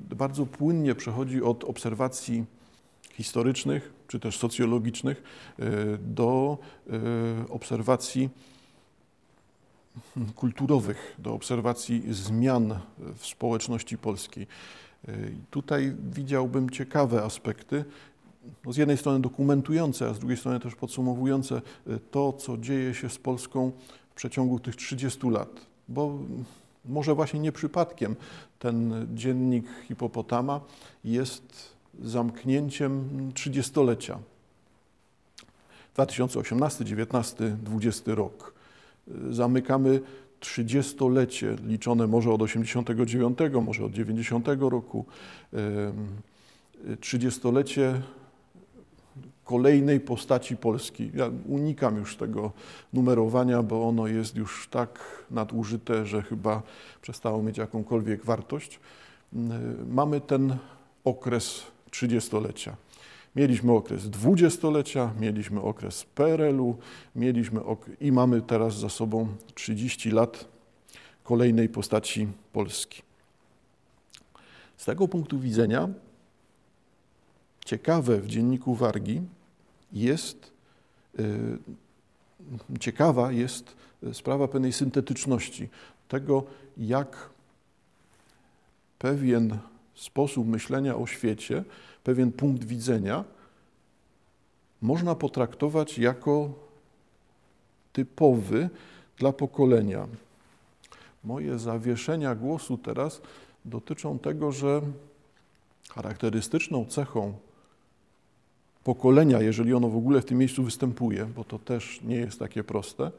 bardzo 0.00 0.46
płynnie 0.46 0.94
przechodzi 0.94 1.42
od 1.42 1.64
obserwacji 1.64 2.44
historycznych 3.12 3.92
czy 4.08 4.20
też 4.20 4.38
socjologicznych 4.38 5.22
do 5.98 6.58
obserwacji 7.48 8.30
kulturowych, 10.34 11.14
do 11.18 11.32
obserwacji 11.34 12.02
zmian 12.14 12.78
w 13.16 13.26
społeczności 13.26 13.98
polskiej. 13.98 14.46
Tutaj 15.50 15.94
widziałbym 16.12 16.70
ciekawe 16.70 17.22
aspekty, 17.22 17.84
no 18.64 18.72
z 18.72 18.76
jednej 18.76 18.96
strony 18.96 19.20
dokumentujące, 19.20 20.08
a 20.08 20.14
z 20.14 20.18
drugiej 20.18 20.36
strony 20.36 20.60
też 20.60 20.74
podsumowujące 20.74 21.62
y, 21.88 21.98
to, 22.10 22.32
co 22.32 22.58
dzieje 22.58 22.94
się 22.94 23.10
z 23.10 23.18
Polską 23.18 23.72
w 24.10 24.14
przeciągu 24.14 24.58
tych 24.58 24.76
30 24.76 25.30
lat. 25.30 25.48
Bo 25.88 26.18
może 26.84 27.14
właśnie 27.14 27.40
nie 27.40 27.52
przypadkiem 27.52 28.16
ten 28.58 29.06
dziennik 29.14 29.66
hipopotama 29.88 30.60
jest 31.04 31.72
zamknięciem 32.02 33.08
trzydziestolecia. 33.34 34.18
2018, 35.94 36.84
19, 36.84 37.56
20 37.62 38.14
rok. 38.14 38.57
Zamykamy 39.30 40.00
trzydziestolecie, 40.40 41.56
liczone 41.66 42.06
może 42.06 42.32
od 42.32 42.42
89, 42.42 43.38
może 43.64 43.84
od 43.84 43.92
90 43.92 44.48
roku. 44.60 45.04
Y, 45.54 46.96
trzydziestolecie 46.96 48.02
kolejnej 49.44 50.00
postaci 50.00 50.56
Polski. 50.56 51.10
Ja 51.14 51.30
unikam 51.46 51.96
już 51.96 52.16
tego 52.16 52.52
numerowania, 52.92 53.62
bo 53.62 53.88
ono 53.88 54.06
jest 54.06 54.36
już 54.36 54.68
tak 54.70 55.24
nadużyte, 55.30 56.06
że 56.06 56.22
chyba 56.22 56.62
przestało 57.02 57.42
mieć 57.42 57.58
jakąkolwiek 57.58 58.24
wartość. 58.24 58.80
Mamy 59.88 60.20
ten 60.20 60.56
okres 61.04 61.62
trzydziestolecia. 61.90 62.76
Mieliśmy 63.36 63.72
okres 63.72 64.10
dwudziestolecia, 64.10 65.12
mieliśmy 65.20 65.60
okres 65.60 66.04
PRL-u, 66.04 66.76
mieliśmy 67.16 67.64
ok 67.64 67.86
i 68.00 68.12
mamy 68.12 68.42
teraz 68.42 68.78
za 68.78 68.88
sobą 68.88 69.28
30 69.54 70.10
lat 70.10 70.48
kolejnej 71.24 71.68
postaci 71.68 72.28
Polski. 72.52 73.02
Z 74.76 74.84
tego 74.84 75.08
punktu 75.08 75.38
widzenia 75.38 75.88
ciekawe 77.64 78.20
w 78.20 78.26
dzienniku 78.26 78.74
Wargi 78.74 79.22
jest, 79.92 80.52
y, 81.18 81.58
ciekawa 82.80 83.32
jest 83.32 83.76
sprawa 84.12 84.48
pewnej 84.48 84.72
syntetyczności, 84.72 85.68
tego 86.08 86.44
jak 86.76 87.30
pewien 88.98 89.58
sposób 89.94 90.48
myślenia 90.48 90.96
o 90.96 91.06
świecie, 91.06 91.64
pewien 92.08 92.32
punkt 92.32 92.64
widzenia 92.64 93.24
można 94.82 95.14
potraktować 95.14 95.98
jako 95.98 96.50
typowy 97.92 98.70
dla 99.18 99.32
pokolenia. 99.32 100.08
Moje 101.24 101.58
zawieszenia 101.58 102.34
głosu 102.34 102.78
teraz 102.78 103.20
dotyczą 103.64 104.18
tego, 104.18 104.52
że 104.52 104.82
charakterystyczną 105.90 106.84
cechą 106.84 107.32
pokolenia, 108.84 109.40
jeżeli 109.40 109.74
ono 109.74 109.88
w 109.88 109.96
ogóle 109.96 110.20
w 110.20 110.24
tym 110.24 110.38
miejscu 110.38 110.64
występuje, 110.64 111.26
bo 111.26 111.44
to 111.44 111.58
też 111.58 112.00
nie 112.02 112.16
jest 112.16 112.38
takie 112.38 112.64
proste, 112.64 113.10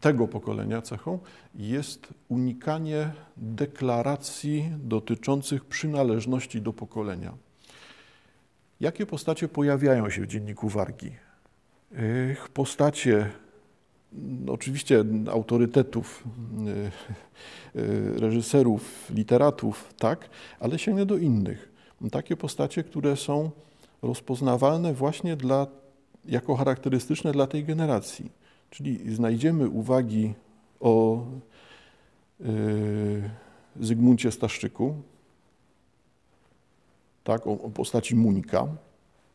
tego 0.00 0.28
pokolenia 0.28 0.82
cechą 0.82 1.18
jest 1.54 2.14
unikanie 2.28 3.12
deklaracji 3.36 4.70
dotyczących 4.78 5.64
przynależności 5.64 6.62
do 6.62 6.72
pokolenia. 6.72 7.32
Jakie 8.80 9.06
postacie 9.06 9.48
pojawiają 9.48 10.10
się 10.10 10.22
w 10.22 10.26
dzienniku 10.26 10.68
Wargi? 10.68 11.12
Postacie 12.54 13.30
no, 14.12 14.52
oczywiście 14.52 15.04
autorytetów, 15.30 16.24
reżyserów, 18.16 19.10
literatów, 19.10 19.94
tak, 19.98 20.30
ale 20.60 20.78
sięgnę 20.78 21.06
do 21.06 21.16
innych. 21.16 21.72
Takie 22.10 22.36
postacie, 22.36 22.84
które 22.84 23.16
są 23.16 23.50
rozpoznawalne 24.02 24.94
właśnie 24.94 25.36
dla, 25.36 25.66
jako 26.24 26.56
charakterystyczne 26.56 27.32
dla 27.32 27.46
tej 27.46 27.64
generacji. 27.64 28.30
Czyli 28.70 29.14
znajdziemy 29.14 29.68
uwagi 29.68 30.34
o 30.80 31.24
Zygmuncie 33.80 34.32
Staszczyku, 34.32 34.94
tak, 37.24 37.46
o, 37.46 37.50
o 37.50 37.70
postaci 37.70 38.16
Muńka, 38.16 38.66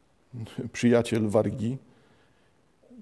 przyjaciel 0.74 1.30
Wargi. 1.30 1.78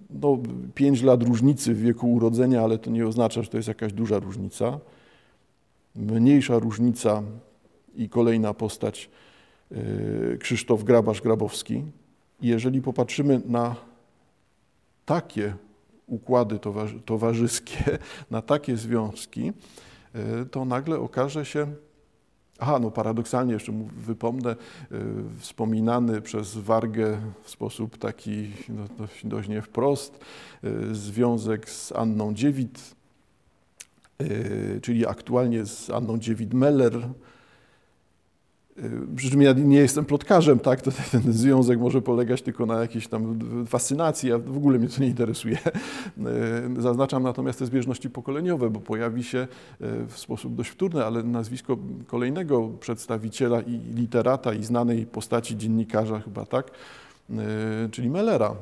No, 0.10 0.38
pięć 0.76 1.02
lat 1.02 1.24
różnicy 1.24 1.74
w 1.74 1.82
wieku 1.82 2.14
urodzenia, 2.14 2.62
ale 2.62 2.78
to 2.78 2.90
nie 2.90 3.08
oznacza, 3.08 3.44
że 3.44 3.50
to 3.50 3.58
jest 3.58 3.68
jakaś 3.68 3.94
duża 3.94 4.20
różnica. 4.20 4.80
Mniejsza 5.96 6.60
różnica 6.60 7.24
i 7.96 8.10
kolejna 8.10 8.54
postać 8.54 9.10
yy, 9.72 10.38
Krzysztof 10.40 10.84
Grabasz-Grabowski. 10.84 11.84
jeżeli 12.42 12.82
popatrzymy 12.82 13.42
na 13.46 13.76
takie 15.06 15.54
układy 16.10 16.60
towarzyskie, 17.06 17.98
na 18.32 18.42
takie 18.42 18.78
związki, 18.78 19.46
yy, 19.46 20.46
to 20.52 20.66
nagle 20.66 21.00
okaże 21.00 21.46
się, 21.46 21.68
Aha, 22.62 22.80
no 22.80 22.92
paradoksalnie 22.92 23.54
jeszcze 23.54 23.72
wypomnę, 23.98 24.56
y, 24.92 24.96
wspominany 25.40 26.22
przez 26.22 26.58
Wargę 26.58 27.22
w 27.44 27.50
sposób 27.50 27.98
taki 27.98 28.52
no, 28.70 28.88
dość, 28.98 29.26
dość 29.26 29.50
nie 29.50 29.62
wprost, 29.62 30.20
y, 30.64 30.96
związek 30.96 31.70
z 31.70 31.92
Anną 31.92 32.34
Dziewit, 32.34 32.96
czyli 34.82 35.08
aktualnie 35.08 35.66
z 35.66 35.90
Anną 35.90 36.18
Dziewit-Meller, 36.18 37.10
przy 39.16 39.32
czym 39.32 39.42
ja 39.42 39.54
nie 39.54 39.78
jestem 39.78 40.06
plotkarzem, 40.06 40.60
tak? 40.60 40.82
To 40.82 40.92
ten 41.12 41.34
związek 41.34 41.80
może 41.80 42.02
polegać 42.02 42.42
tylko 42.42 42.66
na 42.66 42.82
jakiejś 42.82 43.08
tam 43.08 43.40
fascynacji, 43.68 44.32
a 44.32 44.38
w 44.38 44.58
ogóle 44.58 44.80
mnie 44.80 44.88
to 44.88 45.02
nie 45.02 45.08
interesuje. 45.08 45.58
E, 46.78 46.82
zaznaczam 46.82 47.24
natomiast 47.24 47.60
te 47.60 47.66
zbieżności 47.66 48.10
pokoleniowe, 48.10 48.70
bo 48.70 48.80
pojawi 48.80 49.24
się 49.24 49.38
e, 49.40 49.48
w 50.08 50.20
sposób 50.20 50.56
dość 50.56 50.70
wtórny, 50.70 51.06
ale 51.06 51.24
nazwisko 51.24 51.78
kolejnego 52.08 52.70
przedstawiciela 52.80 53.62
i 53.62 53.80
literata 53.96 54.54
i 54.54 54.64
znanej 54.64 55.06
postaci 55.06 55.58
dziennikarza 55.58 56.20
chyba, 56.20 56.46
tak? 56.46 56.72
Czyli 57.92 58.10
Mellera. 58.10 58.56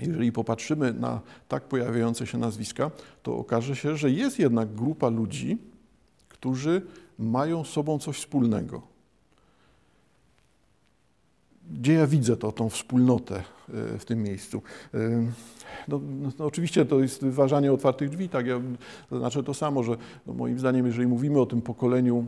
Jeżeli 0.00 0.32
popatrzymy 0.32 0.92
na 0.92 1.20
tak 1.48 1.62
pojawiające 1.62 2.26
się 2.26 2.38
nazwiska, 2.38 2.90
to 3.22 3.36
okaże 3.36 3.76
się, 3.76 3.96
że 3.96 4.10
jest 4.10 4.38
jednak 4.38 4.74
grupa 4.74 5.08
ludzi, 5.08 5.58
którzy 6.28 6.82
mają 7.18 7.64
sobą 7.64 7.98
coś 7.98 8.16
wspólnego. 8.16 8.82
Gdzie 11.70 11.92
ja 11.92 12.06
widzę 12.06 12.36
to, 12.36 12.52
tą 12.52 12.68
wspólnotę 12.68 13.42
e, 13.94 13.98
w 13.98 14.04
tym 14.04 14.22
miejscu? 14.22 14.62
E, 14.94 14.98
no, 15.88 16.00
no, 16.20 16.30
no, 16.38 16.44
oczywiście 16.44 16.84
to 16.84 17.00
jest 17.00 17.22
wyważanie 17.22 17.72
otwartych 17.72 18.10
drzwi, 18.10 18.28
tak, 18.28 18.46
ja 18.46 18.60
znaczę 19.12 19.42
to 19.42 19.54
samo, 19.54 19.82
że 19.82 19.96
no 20.26 20.34
moim 20.34 20.58
zdaniem, 20.58 20.86
jeżeli 20.86 21.06
mówimy 21.06 21.40
o 21.40 21.46
tym 21.46 21.62
pokoleniu 21.62 22.26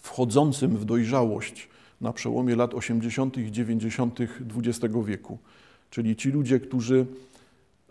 wchodzącym 0.00 0.76
w 0.76 0.84
dojrzałość 0.84 1.68
na 2.00 2.12
przełomie 2.12 2.56
lat 2.56 2.74
80. 2.74 3.38
i 3.38 3.52
90. 3.52 4.18
XX 4.56 4.94
wieku, 5.04 5.38
czyli 5.90 6.16
ci 6.16 6.30
ludzie, 6.30 6.60
którzy 6.60 7.06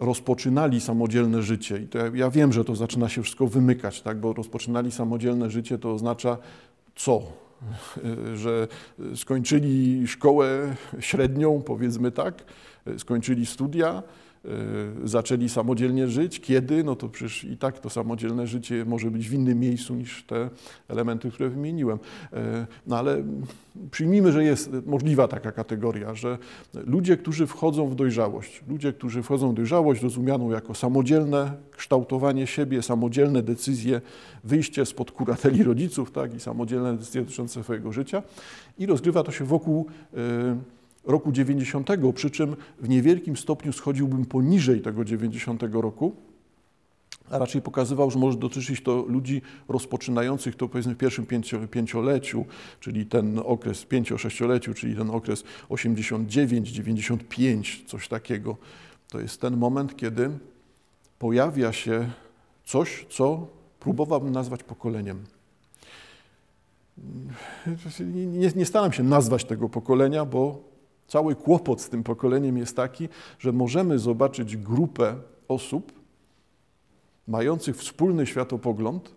rozpoczynali 0.06 0.82
samodzielne 0.82 1.42
życie. 1.42 1.78
I 1.78 1.88
to 1.88 1.98
ja, 1.98 2.12
ja, 2.16 2.30
wiem, 2.30 2.54
że 2.54 2.66
to 2.66 2.76
zaczyna 2.76 3.10
się 3.10 3.24
wszystko 3.24 3.48
wymykać, 3.48 4.02
tak? 4.02 4.20
bo 4.20 4.34
rozpoczynali 4.34 4.92
samodzielne 4.92 5.52
życie 5.52 5.78
to 5.78 5.94
oznacza 5.94 6.38
co? 6.96 7.22
Że 8.44 8.68
skończyli 9.16 10.08
szkołę 10.08 10.76
średnią, 11.00 11.62
powiedzmy 11.62 12.12
tak, 12.12 12.44
skończyli 12.98 13.46
studia, 13.46 14.04
zaczęli 15.04 15.50
samodzielnie 15.50 16.08
żyć. 16.08 16.40
Kiedy? 16.40 16.84
No 16.84 16.96
to 16.96 17.10
przecież 17.10 17.44
i 17.44 17.58
tak 17.58 17.80
to 17.80 17.90
samodzielne 17.90 18.48
życie 18.48 18.86
może 18.86 19.12
być 19.12 19.30
w 19.30 19.34
innym 19.34 19.60
miejscu 19.60 19.96
niż 19.96 20.24
te 20.24 20.50
elementy, 20.88 21.32
które 21.32 21.50
wymieniłem. 21.50 21.98
Y, 21.98 22.38
no 22.88 22.98
ale 22.98 23.24
przyjmijmy, 23.92 24.32
że 24.32 24.44
jest 24.44 24.72
możliwa 24.86 25.28
taka 25.28 25.52
kategoria, 25.52 26.16
że 26.16 26.38
ludzie, 26.74 27.18
którzy 27.18 27.48
wchodzą 27.48 27.88
w 27.88 27.96
dojrzałość, 27.96 28.64
ludzie, 28.68 28.94
którzy 28.94 29.24
wchodzą 29.24 29.52
w 29.52 29.54
dojrzałość 29.54 30.02
rozumianą 30.02 30.52
jako 30.52 30.74
samodzielne 30.76 31.54
kształtowanie 31.72 32.48
siebie, 32.48 32.82
samodzielne 32.82 33.42
decyzje, 33.42 34.02
wyjście 34.44 34.86
spod 34.86 35.12
kurateli 35.12 35.64
rodziców, 35.64 36.12
tak, 36.12 36.36
i 36.36 36.40
samodzielne 36.40 36.98
decyzje 36.98 37.22
dotyczące 37.22 37.64
swojego 37.64 37.92
życia 37.92 38.24
i 38.78 38.86
rozgrywa 38.86 39.24
to 39.24 39.32
się 39.32 39.46
wokół 39.46 39.86
y, 40.14 40.18
roku 41.06 41.32
90, 41.32 41.90
przy 42.16 42.32
czym 42.32 42.56
w 42.80 42.90
niewielkim 42.90 43.38
stopniu 43.38 43.74
schodziłbym 43.74 44.26
poniżej 44.26 44.82
tego 44.82 45.06
90 45.06 45.64
roku, 45.72 46.16
a 47.30 47.38
raczej 47.38 47.62
pokazywał, 47.62 48.12
że 48.12 48.20
może 48.20 48.38
dotyczyć 48.38 48.82
to 48.82 49.06
ludzi 49.08 49.42
rozpoczynających 49.70 50.56
to 50.56 50.70
powiedzmy 50.70 50.96
w 50.96 50.98
pierwszym 50.98 51.26
pięcio, 51.26 51.68
pięcioleciu, 51.68 52.46
czyli 52.80 53.06
ten 53.06 53.40
okres 53.46 53.86
pięcio-sześcioleciu, 53.86 54.74
czyli 54.74 54.96
ten 54.96 55.10
okres 55.10 55.44
89-95, 55.70 57.86
coś 57.86 58.08
takiego. 58.08 58.58
To 59.10 59.20
jest 59.20 59.42
ten 59.42 59.58
moment, 59.58 59.96
kiedy 59.96 60.30
pojawia 61.20 61.74
się 61.74 62.10
coś, 62.66 63.06
co 63.10 63.48
próbowałbym 63.80 64.32
nazwać 64.32 64.64
pokoleniem. 64.64 65.24
Nie, 68.14 68.52
nie 68.56 68.66
staram 68.66 68.94
się 68.94 69.04
nazwać 69.04 69.46
tego 69.46 69.70
pokolenia, 69.70 70.26
bo 70.26 70.73
Cały 71.14 71.36
kłopot 71.36 71.82
z 71.82 71.90
tym 71.90 72.04
pokoleniem 72.04 72.58
jest 72.58 72.76
taki, 72.76 73.10
że 73.40 73.52
możemy 73.52 74.00
zobaczyć 74.00 74.58
grupę 74.58 75.16
osób 75.48 75.92
mających 77.28 77.78
wspólny 77.78 78.26
światopogląd 78.26 79.16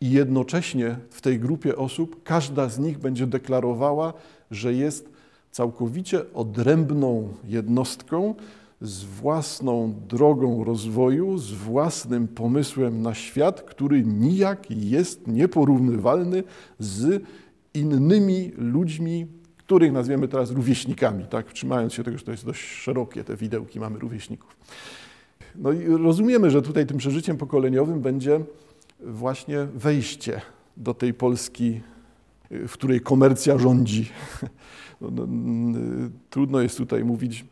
i 0.00 0.10
jednocześnie 0.10 0.96
w 1.10 1.20
tej 1.20 1.38
grupie 1.38 1.76
osób 1.76 2.22
każda 2.22 2.68
z 2.68 2.78
nich 2.78 2.98
będzie 2.98 3.26
deklarowała, 3.26 4.12
że 4.50 4.74
jest 4.74 5.08
całkowicie 5.50 6.32
odrębną 6.34 7.34
jednostką 7.44 8.34
z 8.80 9.04
własną 9.04 9.94
drogą 10.08 10.64
rozwoju, 10.64 11.38
z 11.38 11.52
własnym 11.52 12.28
pomysłem 12.28 13.02
na 13.02 13.14
świat, 13.14 13.62
który 13.62 14.04
nijak 14.04 14.70
jest 14.70 15.26
nieporównywalny 15.26 16.42
z 16.78 17.22
innymi 17.74 18.52
ludźmi 18.56 19.37
których 19.68 19.92
nazwiemy 19.92 20.28
teraz 20.28 20.50
rówieśnikami, 20.50 21.24
tak? 21.24 21.52
trzymając 21.52 21.94
się 21.94 22.04
tego, 22.04 22.18
że 22.18 22.24
to 22.24 22.30
jest 22.30 22.44
dość 22.44 22.60
szerokie, 22.60 23.24
te 23.24 23.36
widełki, 23.36 23.80
mamy 23.80 23.98
rówieśników. 23.98 24.56
No 25.54 25.72
i 25.72 25.86
rozumiemy, 25.86 26.50
że 26.50 26.62
tutaj 26.62 26.86
tym 26.86 26.98
przeżyciem 26.98 27.36
pokoleniowym 27.36 28.00
będzie 28.00 28.40
właśnie 29.00 29.64
wejście 29.74 30.40
do 30.76 30.94
tej 30.94 31.14
Polski, 31.14 31.80
w 32.50 32.72
której 32.72 33.00
komercja 33.00 33.58
rządzi. 33.58 34.08
No, 35.00 35.10
no, 35.10 35.26
trudno 36.30 36.60
jest 36.60 36.76
tutaj 36.76 37.04
mówić 37.04 37.44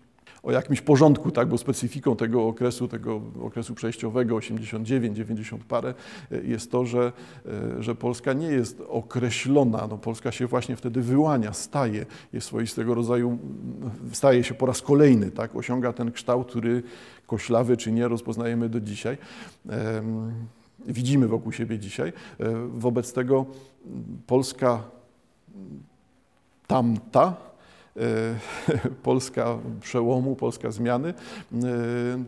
o 0.43 0.53
jakimś 0.53 0.81
porządku, 0.81 1.31
tak, 1.31 1.49
bo 1.49 1.59
specyfiką 1.59 2.17
tego 2.17 2.47
okresu, 2.47 2.89
tego 2.89 3.21
okresu 3.43 3.75
przejściowego 3.75 4.37
89, 4.37 5.17
90 5.17 5.65
parę 5.65 5.95
e, 6.33 6.41
jest 6.41 6.71
to, 6.71 6.87
że, 6.87 7.13
e, 7.79 7.83
że 7.83 7.95
Polska 7.95 8.33
nie 8.33 8.47
jest 8.47 8.83
określona, 8.89 9.87
no 9.91 9.99
Polska 9.99 10.33
się 10.33 10.47
właśnie 10.47 10.77
wtedy 10.77 11.03
wyłania, 11.03 11.53
staje, 11.53 12.07
jest 12.33 12.47
swoistego 12.47 12.95
rodzaju, 12.95 13.39
staje 14.13 14.45
się 14.45 14.55
po 14.55 14.67
raz 14.67 14.83
kolejny, 14.83 15.31
tak, 15.31 15.57
osiąga 15.57 15.93
ten 15.93 16.13
kształt, 16.13 16.49
który 16.49 16.83
koślawy 17.27 17.77
czy 17.77 17.93
nie 17.93 18.09
rozpoznajemy 18.09 18.69
do 18.69 18.81
dzisiaj. 18.81 19.19
Widzimy 20.87 21.29
wokół 21.29 21.53
siebie 21.53 21.79
dzisiaj. 21.79 22.09
E, 22.09 22.13
wobec 22.69 23.13
tego 23.13 23.47
Polska 24.27 24.83
tamta, 26.67 27.37
Polska 29.03 29.59
przełomu, 29.81 30.37
Polska 30.37 30.71
zmiany, 30.71 31.09
e, 31.09 31.15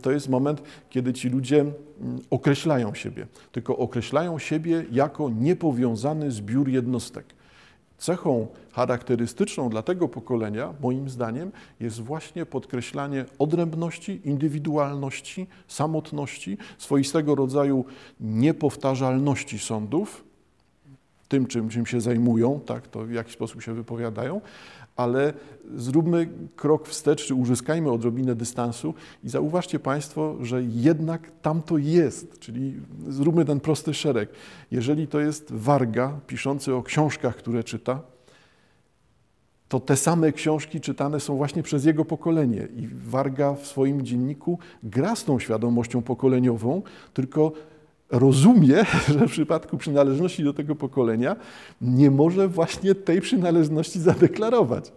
to 0.02 0.10
jest 0.10 0.28
moment, 0.28 0.62
kiedy 0.90 1.12
ci 1.12 1.28
ludzie 1.28 1.60
mm, 1.60 1.74
określają 2.30 2.94
siebie, 2.94 3.26
tylko 3.52 3.76
określają 3.76 4.38
siebie 4.38 4.84
jako 4.92 5.30
niepowiązany 5.30 6.30
zbiór 6.30 6.68
jednostek. 6.68 7.34
Cechą 7.98 8.46
charakterystyczną 8.72 9.68
dla 9.68 9.82
tego 9.82 10.08
pokolenia, 10.08 10.74
moim 10.80 11.08
zdaniem, 11.08 11.52
jest 11.80 12.00
właśnie 12.00 12.46
podkreślanie 12.46 13.24
odrębności, 13.38 14.20
indywidualności, 14.24 15.46
samotności, 15.68 16.58
swoistego 16.78 17.34
rodzaju 17.34 17.84
niepowtarzalności 18.20 19.58
sądów, 19.58 20.27
tym, 21.28 21.46
czym, 21.46 21.68
czym 21.68 21.86
się 21.86 22.00
zajmują, 22.00 22.60
tak, 22.66 22.88
to 22.88 23.04
w 23.04 23.10
jaki 23.10 23.32
sposób 23.32 23.62
się 23.62 23.74
wypowiadają, 23.74 24.40
ale 24.96 25.32
zróbmy 25.74 26.28
krok 26.56 26.88
wstecz, 26.88 27.26
czy 27.26 27.34
uzyskajmy 27.34 27.90
odrobinę 27.90 28.34
dystansu 28.34 28.94
i 29.24 29.28
zauważcie 29.28 29.78
Państwo, 29.78 30.36
że 30.40 30.62
jednak 30.62 31.30
tam 31.42 31.62
to 31.62 31.78
jest, 31.78 32.38
czyli 32.38 32.74
zróbmy 33.08 33.44
ten 33.44 33.60
prosty 33.60 33.94
szereg. 33.94 34.30
Jeżeli 34.70 35.08
to 35.08 35.20
jest 35.20 35.52
Warga 35.52 36.20
piszący 36.26 36.74
o 36.74 36.82
książkach, 36.82 37.36
które 37.36 37.64
czyta, 37.64 38.00
to 39.68 39.80
te 39.80 39.96
same 39.96 40.32
książki 40.32 40.80
czytane 40.80 41.20
są 41.20 41.36
właśnie 41.36 41.62
przez 41.62 41.84
jego 41.84 42.04
pokolenie. 42.04 42.68
I 42.76 42.88
Warga 42.88 43.54
w 43.54 43.66
swoim 43.66 44.02
dzienniku 44.02 44.58
gra 44.82 45.16
z 45.16 45.24
tą 45.24 45.38
świadomością 45.38 46.02
pokoleniową, 46.02 46.82
tylko 47.14 47.52
rozumie, 48.10 48.84
że 49.18 49.28
w 49.28 49.30
przypadku 49.30 49.78
przynależności 49.78 50.44
do 50.44 50.52
tego 50.52 50.74
pokolenia 50.74 51.36
nie 51.80 52.10
może 52.10 52.48
właśnie 52.48 52.94
tej 52.94 53.20
przynależności 53.20 54.00
zadeklarować. 54.00 54.92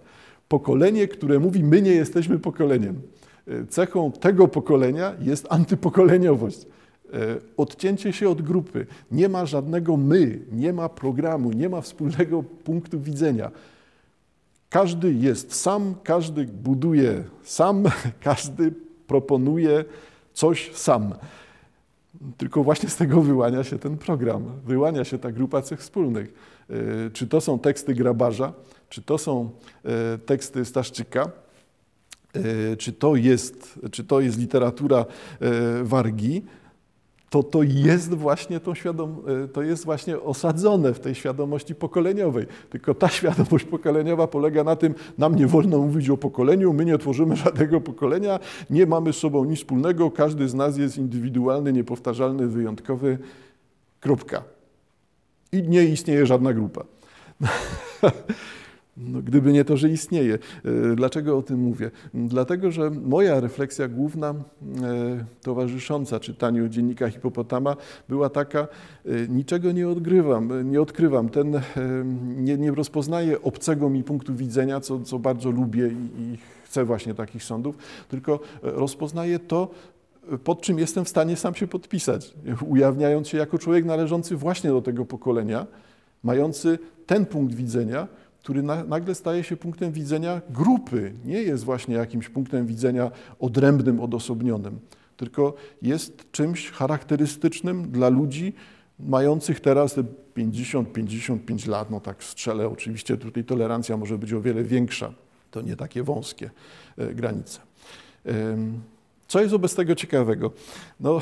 Pokolenie, 0.48 1.08
które 1.08 1.40
mówi, 1.40 1.64
my 1.64 1.82
nie 1.82 1.92
jesteśmy 1.92 2.40
pokoleniem. 2.40 3.02
Cechą 3.70 4.12
tego 4.12 4.48
pokolenia 4.48 5.14
jest 5.20 5.48
antypokoleniowość. 5.50 6.66
Odcięcie 7.58 8.14
się 8.14 8.30
od 8.30 8.42
grupy. 8.42 8.86
Nie 9.12 9.30
ma 9.30 9.46
żadnego 9.46 9.98
my, 9.98 10.40
nie 10.52 10.74
ma 10.74 10.90
programu, 10.90 11.52
nie 11.52 11.70
ma 11.70 11.82
wspólnego 11.82 12.44
punktu 12.44 13.00
widzenia. 13.00 13.52
Każdy 14.70 15.14
jest 15.14 15.56
sam, 15.56 15.96
każdy 16.04 16.46
buduje 16.46 17.24
sam, 17.44 17.84
każdy 18.24 18.74
proponuje 19.08 19.86
coś 20.34 20.72
sam. 20.76 21.14
Tylko 22.38 22.64
właśnie 22.64 22.90
z 22.90 22.96
tego 22.96 23.22
wyłania 23.22 23.64
się 23.64 23.80
ten 23.80 23.98
program, 23.98 24.44
wyłania 24.66 25.04
się 25.04 25.18
ta 25.18 25.32
grupa 25.32 25.62
cech 25.62 25.80
wspólnych. 25.80 26.34
E, 26.70 27.10
czy 27.10 27.28
to 27.28 27.42
są 27.42 27.60
teksty 27.60 27.94
Grabarza, 27.94 28.54
czy 28.90 29.02
to 29.02 29.18
są 29.18 29.50
e, 29.86 30.18
teksty 30.18 30.66
Staszczyka, 30.66 31.32
e, 32.34 32.78
czy 32.78 32.94
to 32.94 33.16
jest, 33.16 33.80
czy 33.92 34.04
to 34.04 34.20
jest 34.20 34.40
literatura 34.40 35.06
Wargi, 35.84 36.42
to 37.32 37.44
to 37.44 37.64
jest 37.64 38.14
właśnie 38.14 38.60
tą 38.60 38.76
świadom, 38.76 39.22
e, 39.44 39.48
to 39.48 39.62
jest 39.62 39.86
właśnie 39.86 40.20
osadzone 40.20 40.94
w 40.94 41.00
tej 41.00 41.16
świadomości 41.16 41.76
pokoleniowej. 41.76 42.46
Tylko 42.70 42.94
ta 42.94 43.10
świadomość 43.10 43.66
pokoleniowa 43.66 44.28
polega 44.28 44.64
na 44.64 44.76
tym, 44.76 44.96
nam 45.18 45.36
nie 45.36 45.48
wolno 45.48 45.78
mówić 45.78 46.10
o 46.10 46.18
pokoleniu, 46.18 46.74
my 46.74 46.86
nie 46.86 46.98
tworzymy 46.98 47.36
żadnego 47.36 47.82
pokolenia, 47.82 48.40
nie 48.70 48.86
mamy 48.86 49.14
z 49.14 49.18
sobą 49.18 49.46
nic 49.46 49.60
wspólnego, 49.60 50.12
każdy 50.12 50.50
z 50.50 50.54
nas 50.54 50.78
jest 50.78 50.98
indywidualny, 50.98 51.74
niepowtarzalny, 51.74 52.48
wyjątkowy. 52.48 53.18
Kropka. 54.00 54.44
I 55.52 55.64
nie 55.64 55.84
istnieje 55.84 56.26
żadna 56.26 56.54
grupa. 56.54 56.84
No, 58.98 59.22
gdyby 59.22 59.54
nie 59.54 59.66
to, 59.66 59.78
że 59.78 59.90
istnieje. 59.90 60.34
E, 60.34 60.96
dlaczego 60.96 61.38
o 61.38 61.42
tym 61.42 61.60
mówię? 61.60 61.92
Dlatego, 62.14 62.72
że 62.72 62.90
moja 62.90 63.40
refleksja 63.40 63.88
główna 63.88 64.30
e, 64.30 64.36
towarzysząca 65.42 66.20
czytaniu 66.20 66.70
dziennika 66.70 67.10
Hipopotama 67.10 67.76
była 68.10 68.30
taka, 68.30 68.60
e, 68.60 68.68
niczego 69.30 69.72
nie 69.72 69.90
odgrywam, 69.90 70.72
nie 70.72 70.82
odkrywam, 70.82 71.30
ten, 71.30 71.62
nie, 72.38 72.58
nie 72.58 72.72
rozpoznaję 72.72 73.42
obcego 73.42 73.90
mi 73.90 74.04
punktu 74.04 74.36
widzenia, 74.36 74.80
co, 74.80 75.00
co 75.00 75.20
bardzo 75.20 75.52
lubię 75.52 75.88
i, 75.88 76.22
i 76.22 76.38
chcę 76.64 76.86
właśnie 76.86 77.14
takich 77.14 77.44
sądów, 77.44 77.78
tylko 78.10 78.40
rozpoznaję 78.62 79.40
to, 79.40 79.70
pod 80.44 80.62
czym 80.62 80.80
jestem 80.80 81.06
w 81.06 81.10
stanie 81.10 81.36
sam 81.36 81.56
się 81.56 81.68
podpisać, 81.68 82.34
ujawniając 82.70 83.28
się 83.28 83.38
jako 83.38 83.58
człowiek 83.58 83.86
należący 83.86 84.36
właśnie 84.36 84.70
do 84.70 84.82
tego 84.82 85.06
pokolenia, 85.06 85.68
mający 86.24 86.80
ten 87.06 87.26
punkt 87.26 87.56
widzenia, 87.56 88.08
który 88.42 88.64
na, 88.64 88.84
nagle 88.84 89.16
staje 89.16 89.44
się 89.44 89.58
punktem 89.58 89.92
widzenia 89.92 90.42
grupy, 90.50 91.14
nie 91.26 91.42
jest 91.42 91.64
właśnie 91.64 91.96
jakimś 91.96 92.30
punktem 92.30 92.66
widzenia 92.66 93.12
odrębnym, 93.40 94.00
odosobnionym, 94.00 94.80
tylko 95.18 95.54
jest 95.82 96.32
czymś 96.32 96.72
charakterystycznym 96.72 97.92
dla 97.92 98.10
ludzi 98.10 98.54
mających 99.00 99.60
teraz 99.60 99.96
50-55 100.38 101.68
lat, 101.68 101.92
no 101.92 102.00
tak 102.00 102.24
strzelę, 102.24 102.68
oczywiście 102.68 103.18
tutaj 103.18 103.44
tolerancja 103.44 103.98
może 103.98 104.18
być 104.18 104.34
o 104.34 104.42
wiele 104.42 104.64
większa, 104.64 105.14
to 105.52 105.62
nie 105.62 105.76
takie 105.76 106.04
wąskie 106.04 106.50
e, 106.98 107.14
granice. 107.14 107.60
Co 109.28 109.40
jest 109.40 109.52
wobec 109.52 109.76
tego 109.76 109.96
ciekawego? 109.96 110.52
No, 111.00 111.22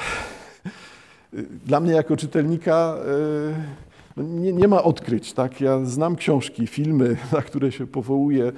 dla 1.65 1.79
mnie 1.79 1.91
jako 1.91 2.17
czytelnika 2.17 2.97
e, 2.97 3.88
no 4.19 4.39
nie, 4.39 4.53
nie, 4.53 4.67
ma 4.67 4.83
odkryć. 4.83 5.33
Tak? 5.33 5.61
Ja 5.61 5.85
znam 5.85 6.15
książki, 6.15 6.67
filmy, 6.67 7.17
na 7.33 7.41
które 7.41 7.71
się 7.71 7.87
powołuje 7.87 8.51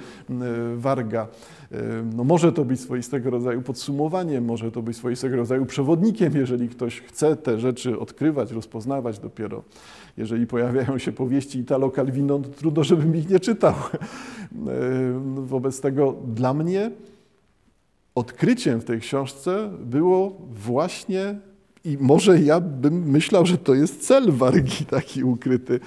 Warga. 0.76 1.28
No 2.16 2.24
może 2.24 2.52
to 2.52 2.64
być 2.64 2.80
swoistego 2.80 3.30
rodzaju 3.30 3.62
podsumowaniem, 3.62 4.44
może 4.44 4.72
to 4.72 4.82
być 4.82 4.96
swoistego 4.96 5.36
rodzaju 5.36 5.66
przewodnikiem, 5.66 6.36
jeżeli 6.36 6.68
ktoś 6.68 7.00
chce 7.00 7.36
te 7.36 7.58
rzeczy 7.58 7.98
odkrywać, 7.98 8.52
rozpoznawać 8.52 9.18
dopiero. 9.18 9.62
Jeżeli 10.16 10.46
pojawiają 10.46 10.98
się 10.98 11.12
powieści 11.12 11.58
Italo 11.58 11.90
Calvino, 11.90 12.38
to 12.38 12.48
trudno, 12.48 12.84
żebym 12.84 13.16
ich 13.16 13.30
nie 13.30 13.40
czytał. 13.40 13.74
Wobec 15.46 15.80
tego 15.80 16.14
dla 16.34 16.54
mnie 16.54 16.90
odkryciem 18.14 18.80
w 18.80 18.84
tej 18.84 19.00
książce 19.00 19.70
było 19.84 20.36
właśnie 20.50 21.34
i 21.84 21.98
może 22.00 22.40
ja 22.40 22.60
bym 22.60 23.10
myślał, 23.10 23.46
że 23.46 23.58
to 23.58 23.74
jest 23.74 24.06
cel 24.06 24.32
wargi 24.32 24.86
taki 24.86 25.24
ukryty, 25.24 25.80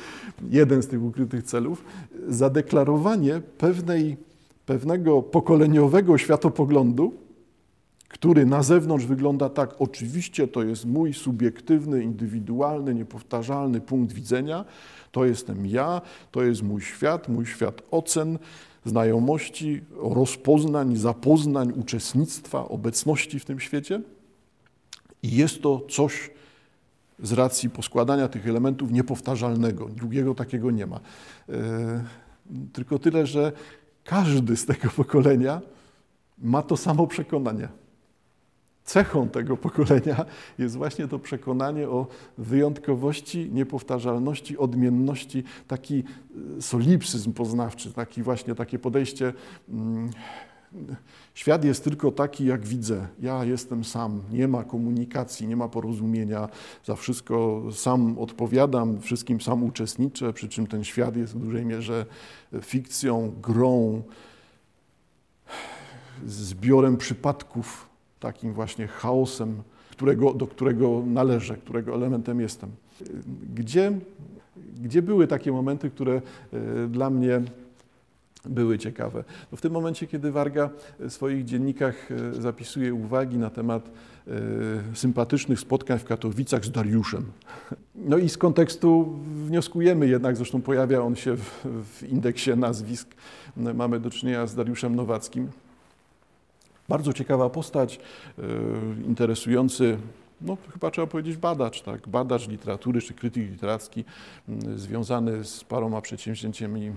jeden 0.49 0.81
z 0.81 0.87
tych 0.87 1.03
ukrytych 1.03 1.43
celów, 1.43 1.83
zadeklarowanie 2.27 3.41
pewnej, 3.57 4.17
pewnego 4.65 5.21
pokoleniowego 5.21 6.17
światopoglądu, 6.17 7.13
który 8.09 8.45
na 8.45 8.63
zewnątrz 8.63 9.05
wygląda 9.05 9.49
tak, 9.49 9.75
oczywiście 9.79 10.47
to 10.47 10.63
jest 10.63 10.85
mój 10.85 11.13
subiektywny, 11.13 12.03
indywidualny, 12.03 12.95
niepowtarzalny 12.95 13.81
punkt 13.81 14.13
widzenia, 14.13 14.65
to 15.11 15.25
jestem 15.25 15.65
ja, 15.65 16.01
to 16.31 16.43
jest 16.43 16.63
mój 16.63 16.81
świat, 16.81 17.29
mój 17.29 17.45
świat 17.45 17.81
ocen, 17.91 18.39
znajomości, 18.85 19.81
rozpoznań, 19.97 20.95
zapoznań, 20.95 21.73
uczestnictwa, 21.75 22.67
obecności 22.67 23.39
w 23.39 23.45
tym 23.45 23.59
świecie– 23.59 24.01
i 25.25 25.35
jest 25.35 25.61
to 25.61 25.81
coś 25.89 26.29
z 27.19 27.31
racji 27.31 27.69
poskładania 27.69 28.27
tych 28.27 28.47
elementów 28.47 28.91
niepowtarzalnego. 28.91 29.89
Drugiego 29.89 30.35
takiego 30.35 30.71
nie 30.71 30.85
ma. 30.85 30.99
E, 31.49 32.03
tylko 32.73 32.99
tyle, 32.99 33.27
że 33.27 33.51
każdy 34.03 34.57
z 34.57 34.65
tego 34.65 34.89
pokolenia 34.89 35.61
ma 36.37 36.61
to 36.61 36.77
samo 36.77 37.07
przekonanie. 37.07 37.67
Cechą 38.83 39.29
tego 39.29 39.57
pokolenia 39.57 40.25
jest 40.57 40.75
właśnie 40.75 41.07
to 41.07 41.19
przekonanie 41.19 41.89
o 41.89 42.07
wyjątkowości, 42.37 43.49
niepowtarzalności, 43.51 44.57
odmienności, 44.57 45.43
taki 45.67 46.03
solipsyzm 46.59 47.33
poznawczy, 47.33 47.93
taki 47.93 48.23
właśnie 48.23 48.55
takie 48.55 48.79
podejście. 48.79 49.33
Mm, 49.69 50.09
Świat 51.33 51.65
jest 51.65 51.83
tylko 51.83 52.11
taki, 52.11 52.45
jak 52.45 52.65
widzę. 52.65 53.07
Ja 53.19 53.45
jestem 53.45 53.83
sam, 53.83 54.21
nie 54.31 54.47
ma 54.47 54.63
komunikacji, 54.63 55.47
nie 55.47 55.55
ma 55.55 55.69
porozumienia, 55.69 56.49
za 56.85 56.95
wszystko 56.95 57.63
sam 57.71 58.19
odpowiadam, 58.19 59.01
wszystkim 59.01 59.41
sam 59.41 59.63
uczestniczę, 59.63 60.33
przy 60.33 60.49
czym 60.49 60.67
ten 60.67 60.83
świat 60.83 61.15
jest 61.15 61.33
w 61.33 61.39
dużej 61.39 61.65
mierze 61.65 62.05
fikcją, 62.61 63.33
grą, 63.41 64.03
zbiorem 66.25 66.97
przypadków, 66.97 67.89
takim 68.19 68.53
właśnie 68.53 68.87
chaosem, 68.87 69.63
którego, 69.91 70.33
do 70.33 70.47
którego 70.47 71.03
należę, 71.05 71.57
którego 71.57 71.95
elementem 71.95 72.41
jestem. 72.41 72.69
Gdzie, 73.55 73.91
gdzie 74.81 75.01
były 75.01 75.27
takie 75.27 75.51
momenty, 75.51 75.89
które 75.89 76.21
e, 76.53 76.87
dla 76.87 77.09
mnie 77.09 77.41
były 78.45 78.77
ciekawe. 78.77 79.23
No 79.51 79.57
w 79.57 79.61
tym 79.61 79.73
momencie, 79.73 80.07
kiedy 80.07 80.31
Warga 80.31 80.69
w 80.99 81.11
swoich 81.11 81.45
dziennikach 81.45 82.11
e, 82.11 82.41
zapisuje 82.41 82.93
uwagi 82.93 83.37
na 83.37 83.49
temat 83.49 83.91
e, 84.27 84.31
sympatycznych 84.93 85.59
spotkań 85.59 85.99
w 85.99 86.03
Katowicach 86.03 86.65
z 86.65 86.71
Dariuszem. 86.71 87.25
No 87.95 88.17
i 88.17 88.29
z 88.29 88.37
kontekstu 88.37 89.15
wnioskujemy 89.45 90.07
jednak, 90.07 90.35
zresztą 90.35 90.61
pojawia 90.61 91.01
on 91.01 91.15
się 91.15 91.35
w, 91.37 91.65
w 91.65 92.03
indeksie 92.03 92.51
nazwisk, 92.57 93.15
mamy 93.55 93.99
do 93.99 94.09
czynienia 94.09 94.47
z 94.47 94.55
Dariuszem 94.55 94.95
Nowackim. 94.95 95.47
Bardzo 96.89 97.13
ciekawa 97.13 97.49
postać, 97.49 97.99
e, 98.37 98.41
interesujący 99.07 99.97
no 100.41 100.57
chyba 100.73 100.91
trzeba 100.91 101.07
powiedzieć 101.07 101.37
badacz, 101.37 101.81
tak? 101.81 102.07
badacz 102.07 102.47
literatury 102.47 103.01
czy 103.01 103.13
krytyk 103.13 103.49
literacki, 103.51 104.03
związany 104.75 105.43
z 105.43 105.63
paroma 105.63 106.01
przedsięwzięciami 106.01 106.91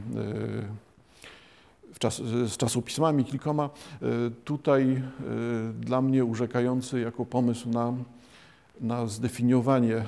czas, 1.98 2.16
z 2.46 2.57
czasopismami 2.57 3.24
kilkoma, 3.24 3.64
e, 3.64 4.07
tutaj 4.44 4.92
e, 4.92 5.03
dla 5.81 6.03
mnie 6.03 6.24
urzekający 6.24 7.01
jako 7.01 7.27
pomysł 7.27 7.68
na, 7.68 7.94
na 8.81 9.07
zdefiniowanie 9.07 9.96
e, 9.96 10.05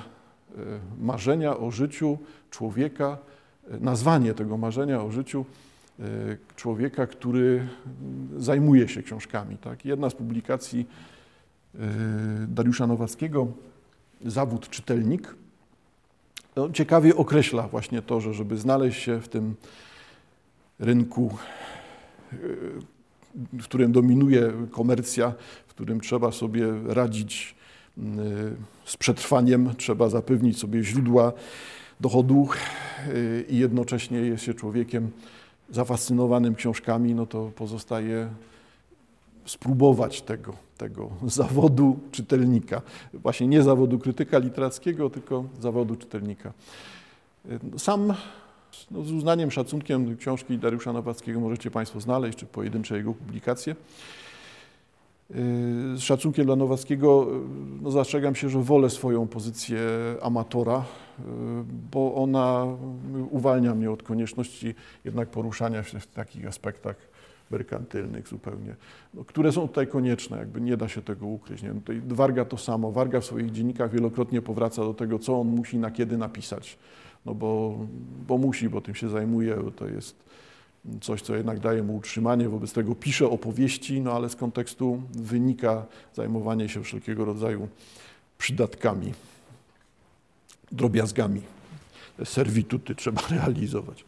marzenia 1.01 1.57
o 1.57 1.71
życiu 1.71 2.19
człowieka, 2.51 3.19
nazwanie 3.81 4.35
tego 4.35 4.57
marzenia 4.57 5.03
o 5.03 5.11
życiu 5.11 5.45
człowieka, 6.57 7.07
który 7.07 7.69
zajmuje 8.37 8.88
się 8.88 9.03
książkami. 9.03 9.57
Tak? 9.57 9.85
Jedna 9.85 10.11
z 10.11 10.14
publikacji 10.14 10.87
Dariusza 12.49 12.87
Nowackiego, 12.87 13.47
zawód 14.25 14.69
czytelnik, 14.69 15.35
no, 16.57 16.71
ciekawie 16.71 17.16
określa 17.16 17.69
właśnie 17.69 18.03
to, 18.03 18.21
że 18.21 18.35
żeby 18.35 18.57
znaleźć 18.57 19.03
się 19.03 19.21
w 19.21 19.29
tym 19.29 19.55
rynku, 20.81 21.37
w 23.53 23.64
którym 23.64 23.93
dominuje 23.93 24.53
komercja, 24.71 25.35
w 25.66 25.71
którym 25.71 26.01
trzeba 26.01 26.33
sobie 26.33 26.66
radzić 26.87 27.55
z 28.85 28.97
przetrwaniem, 28.97 29.75
trzeba 29.77 30.09
zapewnić 30.09 30.59
sobie 30.59 30.85
źródła 30.85 31.33
dochodu 32.01 32.49
i 33.49 33.59
jednocześnie 33.59 34.19
jest 34.19 34.45
się 34.45 34.55
człowiekiem 34.55 35.11
zafascynowanym 35.71 36.55
książkami, 36.55 37.14
no 37.14 37.27
to 37.27 37.51
pozostaje 37.57 38.29
spróbować 39.47 40.23
tego, 40.23 40.55
tego 40.79 41.11
zawodu 41.27 41.99
czytelnika. 42.12 42.83
Właśnie 43.14 43.47
nie 43.47 43.62
zawodu 43.62 43.99
krytyka 43.99 44.38
literackiego, 44.38 45.11
tylko 45.11 45.45
zawodu 45.61 45.97
czytelnika. 45.97 46.53
Sam 47.79 48.14
no, 48.90 49.03
z 49.03 49.12
uznaniem, 49.12 49.51
szacunkiem 49.51 50.16
książki 50.16 50.59
Dariusza 50.59 50.93
Nowackiego 50.93 51.40
możecie 51.40 51.71
Państwo 51.71 52.01
znaleźć, 52.01 52.38
czy 52.38 52.47
pojedyncze 52.47 52.97
jego 52.97 53.14
publikacje. 53.14 53.77
Z 55.95 56.01
szacunkiem 56.01 56.47
dla 56.47 56.57
Nowackiego 56.57 57.27
no, 57.83 57.90
zastrzegam 57.90 58.35
się, 58.35 58.49
że 58.49 58.62
wolę 58.62 58.90
swoją 58.90 59.29
pozycję 59.29 59.81
amatora, 60.23 60.85
bo 61.93 62.14
ona 62.14 62.66
uwalnia 63.31 63.75
mnie 63.75 63.90
od 63.90 64.03
konieczności 64.03 64.75
jednak 65.05 65.29
poruszania 65.29 65.83
się 65.83 66.01
w 66.01 66.07
takich 66.07 66.47
aspektach 66.47 66.97
merkantylnych 67.51 68.29
zupełnie, 68.29 68.77
no, 69.14 69.25
które 69.25 69.53
są 69.53 69.69
tutaj 69.69 69.87
konieczne, 69.87 70.38
jakby 70.38 70.61
nie 70.61 70.77
da 70.77 70.88
się 70.88 71.03
tego 71.03 71.27
ukryć. 71.27 71.62
Nie? 71.62 71.71
Tutaj 71.71 72.03
Warga 72.07 72.45
to 72.45 72.57
samo, 72.57 72.93
Warga 72.93 73.21
w 73.21 73.25
swoich 73.25 73.51
dziennikach 73.51 73.93
wielokrotnie 73.93 74.43
powraca 74.43 74.83
do 74.83 74.95
tego, 74.95 75.19
co 75.19 75.40
on 75.40 75.47
musi 75.47 75.79
na 75.79 75.90
kiedy 75.90 76.19
napisać, 76.19 76.79
no 77.26 77.35
bo, 77.35 77.78
bo 78.26 78.38
musi, 78.38 78.68
bo 78.68 78.80
tym 78.80 78.94
się 78.94 79.09
zajmuje, 79.09 79.56
to 79.76 79.88
jest 79.88 80.16
coś, 81.00 81.22
co 81.22 81.37
jednak 81.37 81.61
daje 81.61 81.83
mu 81.83 81.96
utrzymanie, 81.96 82.48
wobec 82.48 82.72
tego 82.72 82.94
pisze 82.94 83.26
opowieści, 83.26 84.00
no 84.00 84.12
ale 84.12 84.28
z 84.28 84.37
kontekstu 84.37 85.02
wynika 85.12 85.87
zajmowanie 86.14 86.68
się 86.68 86.83
wszelkiego 86.83 87.24
rodzaju 87.24 87.68
przydatkami, 88.38 89.12
drobiazgami, 90.72 91.42
servituty 92.24 92.94
trzeba 92.94 93.22
realizować. 93.30 94.04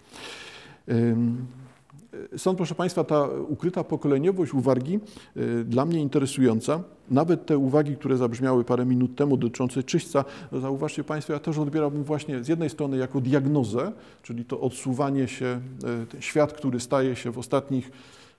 Stąd, 2.36 2.56
proszę 2.56 2.74
Państwa, 2.74 3.04
ta 3.04 3.28
ukryta 3.48 3.84
pokoleniowość 3.84 4.54
uwagi 4.54 5.00
y, 5.36 5.64
dla 5.64 5.84
mnie 5.84 6.00
interesująca. 6.00 6.82
Nawet 7.10 7.46
te 7.46 7.58
uwagi, 7.58 7.96
które 7.96 8.16
zabrzmiały 8.16 8.64
parę 8.64 8.86
minut 8.86 9.16
temu 9.16 9.36
dotyczące 9.36 9.82
czyśćca, 9.82 10.24
no 10.52 10.60
zauważcie 10.60 11.04
Państwo, 11.04 11.32
ja 11.32 11.38
też 11.38 11.58
odbierałbym 11.58 12.04
właśnie 12.04 12.44
z 12.44 12.48
jednej 12.48 12.70
strony 12.70 12.96
jako 12.96 13.20
diagnozę, 13.20 13.92
czyli 14.22 14.44
to 14.44 14.60
odsuwanie 14.60 15.28
się, 15.28 15.60
ten 16.10 16.20
świat, 16.20 16.52
który 16.52 16.80
staje 16.80 17.16
się 17.16 17.30
w 17.30 17.38
ostatnich 17.38 17.90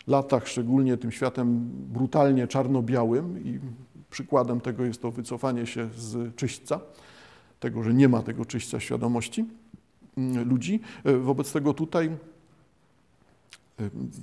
latach, 0.07 0.47
szczególnie 0.47 0.97
tym 0.97 1.12
światem 1.12 1.69
brutalnie 1.93 2.47
czarno-białym 2.47 3.43
i 3.45 3.59
przykładem 4.09 4.62
tego 4.62 4.86
jest 4.86 5.01
to 5.01 5.12
wycofanie 5.12 5.65
się 5.65 5.89
z 5.97 6.36
czyśćca, 6.36 6.79
tego, 7.59 7.83
że 7.83 7.93
nie 7.93 8.09
ma 8.09 8.21
tego 8.21 8.45
czyśćca 8.45 8.79
świadomości 8.79 9.45
mm, 10.17 10.49
ludzi. 10.49 10.79
Wobec 11.21 11.51
tego 11.51 11.73
tutaj 11.73 12.09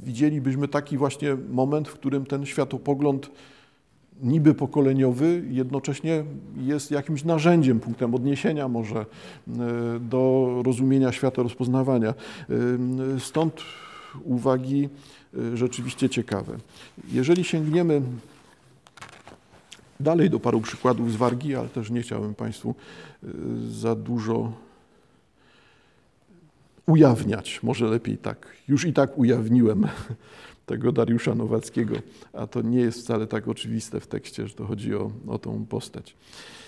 widzielibyśmy 0.04 0.68
taki 0.68 0.98
właśnie 0.98 1.36
moment, 1.50 1.88
w 1.88 1.92
którym 1.92 2.26
ten 2.26 2.46
światopogląd 2.46 3.30
niby 4.22 4.54
pokoleniowy 4.54 5.42
jednocześnie 5.50 6.24
jest 6.56 6.90
jakimś 6.90 7.24
narzędziem, 7.24 7.80
punktem 7.80 8.14
odniesienia 8.14 8.68
może 8.68 8.98
e, 9.00 9.06
do 10.00 10.48
rozumienia 10.66 11.12
świata, 11.12 11.42
rozpoznawania. 11.42 12.08
E, 12.08 12.14
stąd 13.20 13.62
uwagi 14.24 14.88
rzeczywiście 15.54 16.08
ciekawe. 16.08 16.56
Jeżeli 17.12 17.44
sięgniemy 17.44 18.02
dalej 20.00 20.30
do 20.30 20.40
paru 20.40 20.60
przykładów 20.60 21.12
z 21.12 21.16
Wargi, 21.16 21.54
ale 21.56 21.68
też 21.68 21.90
nie 21.90 22.02
chciałbym 22.02 22.34
Państwu 22.34 22.74
za 23.70 23.94
dużo 23.94 24.52
ujawniać, 26.90 27.62
może 27.62 27.86
lepiej 27.86 28.18
tak. 28.18 28.46
Już 28.68 28.84
i 28.84 28.92
tak 28.92 29.18
ujawniłem 29.18 29.86
tego 30.66 30.92
Dariusza 30.92 31.34
Nowackiego, 31.34 31.96
a 32.32 32.46
to 32.46 32.62
nie 32.62 32.80
jest 32.80 33.00
wcale 33.00 33.26
tak 33.26 33.48
oczywiste 33.48 34.00
w 34.00 34.06
tekście, 34.06 34.48
że 34.48 34.54
to 34.54 34.66
chodzi 34.66 34.94
o, 34.94 35.10
o 35.26 35.38
tą 35.38 35.66
postać. 35.66 36.14